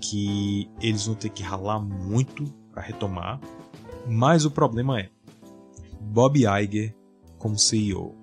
[0.00, 3.40] que eles vão ter que ralar muito para retomar.
[4.06, 5.10] Mas o problema é
[6.00, 6.94] Bob Iger
[7.42, 8.14] como CEO.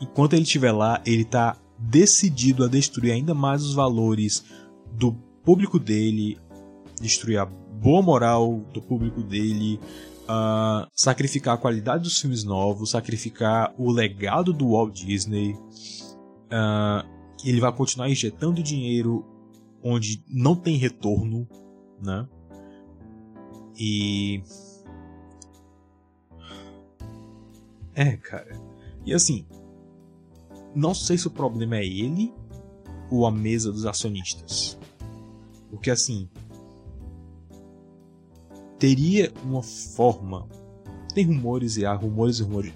[0.00, 4.44] Enquanto ele estiver lá, ele está decidido a destruir ainda mais os valores
[4.92, 5.12] do
[5.44, 6.36] público dele,
[7.00, 9.78] destruir a boa moral do público dele,
[10.24, 15.52] uh, sacrificar a qualidade dos filmes novos, sacrificar o legado do Walt Disney.
[15.52, 17.08] Uh,
[17.44, 19.24] ele vai continuar injetando dinheiro
[19.82, 21.48] onde não tem retorno,
[22.02, 22.26] né?
[23.78, 24.42] E.
[27.94, 28.60] É, cara.
[29.04, 29.46] E assim.
[30.74, 32.32] Não sei se o problema é ele
[33.10, 34.78] ou a mesa dos acionistas.
[35.70, 36.28] Porque assim.
[38.78, 40.48] Teria uma forma.
[41.14, 42.72] Tem rumores e há rumores e rumores.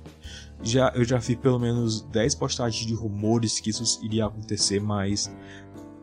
[0.62, 5.30] Já, eu já vi pelo menos 10 postagens de rumores que isso iria acontecer, mas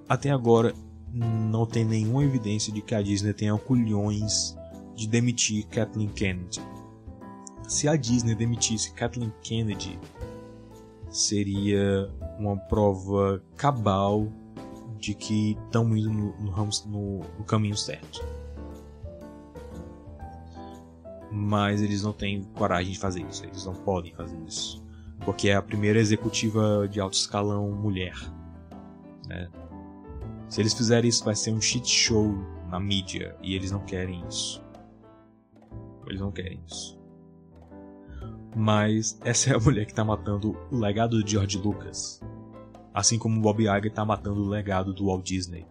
[0.07, 0.73] até agora
[1.13, 4.55] não tem nenhuma evidência de que a Disney tenha culhões
[4.95, 6.61] de demitir Kathleen Kennedy.
[7.71, 9.97] Se a Disney demitisse Kathleen Kennedy,
[11.09, 14.27] seria uma prova cabal
[14.99, 16.35] de que estão indo no,
[16.85, 18.21] no, no, caminho certo.
[21.31, 24.83] Mas eles não têm coragem de fazer isso, eles não podem fazer isso.
[25.23, 28.17] Porque é a primeira executiva de alto escalão mulher.
[29.27, 29.49] Né?
[30.49, 32.35] Se eles fizerem isso, vai ser um shit show
[32.69, 34.61] na mídia e eles não querem isso.
[36.05, 37.00] Eles não querem isso.
[38.55, 42.21] Mas essa é a mulher que está matando o legado de George Lucas.
[42.93, 45.65] Assim como Bob Iger está matando o legado do Walt Disney.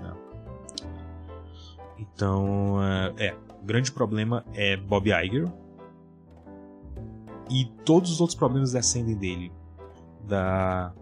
[0.00, 0.16] Não.
[1.98, 2.76] Então,
[3.18, 5.50] é, é, o grande problema é Bob Iger.
[7.50, 9.52] E todos os outros problemas descendem dele.
[10.24, 10.92] Da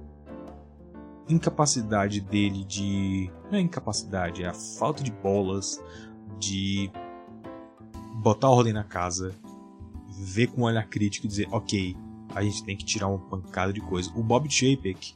[1.28, 3.30] incapacidade dele de.
[3.50, 5.82] Não é incapacidade, é a falta de bolas
[6.38, 6.90] de
[8.16, 9.34] botar ordem na casa,
[10.18, 11.96] ver com um olhar crítico e dizer, ok,
[12.34, 14.10] a gente tem que tirar uma pancada de coisa.
[14.14, 15.14] O Bob Chapek,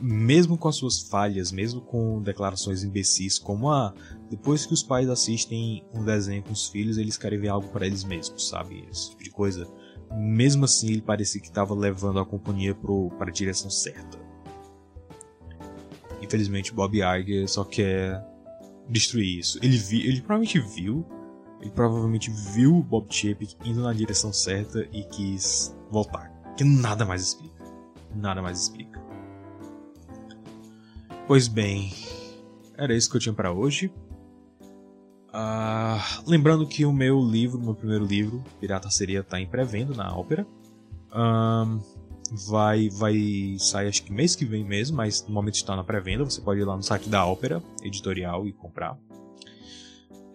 [0.00, 3.94] mesmo com as suas falhas, mesmo com declarações imbecis, como a ah,
[4.30, 7.86] depois que os pais assistem um desenho com os filhos, eles querem ver algo para
[7.86, 8.86] eles mesmos, sabe?
[8.90, 9.68] Esse tipo de coisa.
[10.12, 12.74] Mesmo assim, ele parecia que estava levando a companhia
[13.18, 14.18] para a direção certa.
[16.22, 18.24] Infelizmente, Bob Iger só quer
[18.88, 19.58] destruir isso.
[19.62, 21.04] Ele, vi, ele provavelmente viu
[21.60, 26.30] ele provavelmente viu o Bob Chapek indo na direção certa e quis voltar.
[26.56, 27.64] Que nada mais explica.
[28.14, 29.00] Nada mais explica.
[31.26, 31.92] Pois bem,
[32.76, 33.92] era isso que eu tinha para hoje.
[35.28, 40.12] Uh, lembrando que o meu livro, meu primeiro livro, Pirata Seria, tá em pré-venda na
[40.16, 40.46] ópera.
[41.14, 41.80] Um,
[42.48, 46.24] vai, vai sair acho que mês que vem mesmo, mas no momento está na pré-venda.
[46.24, 48.98] Você pode ir lá no site da ópera editorial e comprar.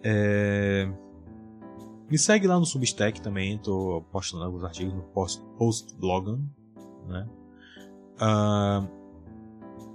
[0.02, 0.88] É...
[2.08, 5.94] Me segue lá no Substack também, tô postando alguns artigos no post, post
[7.08, 7.28] né?
[8.20, 8.88] Uh,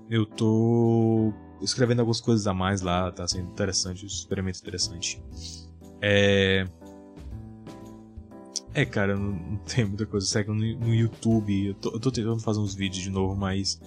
[0.09, 5.24] eu tô escrevendo algumas coisas a mais lá, tá sendo interessante, um experimento interessante.
[6.01, 6.66] É.
[8.74, 10.26] É, cara, não, não tem muita coisa.
[10.26, 11.68] Segue no, no YouTube.
[11.68, 13.82] Eu tô, eu tô, tentando fazer uns vídeos de novo, mas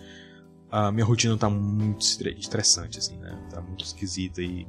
[0.71, 3.39] a minha rotina tá muito estressante, assim, né?
[3.51, 4.67] Tá muito esquisita e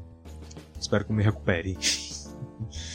[0.80, 1.78] espero que eu me recupere.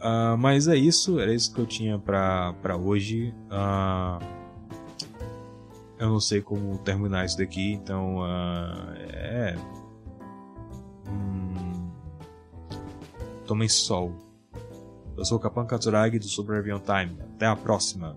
[0.00, 3.34] Uh, mas é isso, era isso que eu tinha pra hoje.
[3.50, 4.24] Uh,
[5.98, 9.54] eu não sei como terminar isso daqui, então uh, é.
[11.06, 11.90] Hum,
[13.46, 14.14] tomem sol.
[15.16, 17.18] Eu sou o Kapan Katsuragi do Super Time.
[17.34, 18.16] Até a próxima.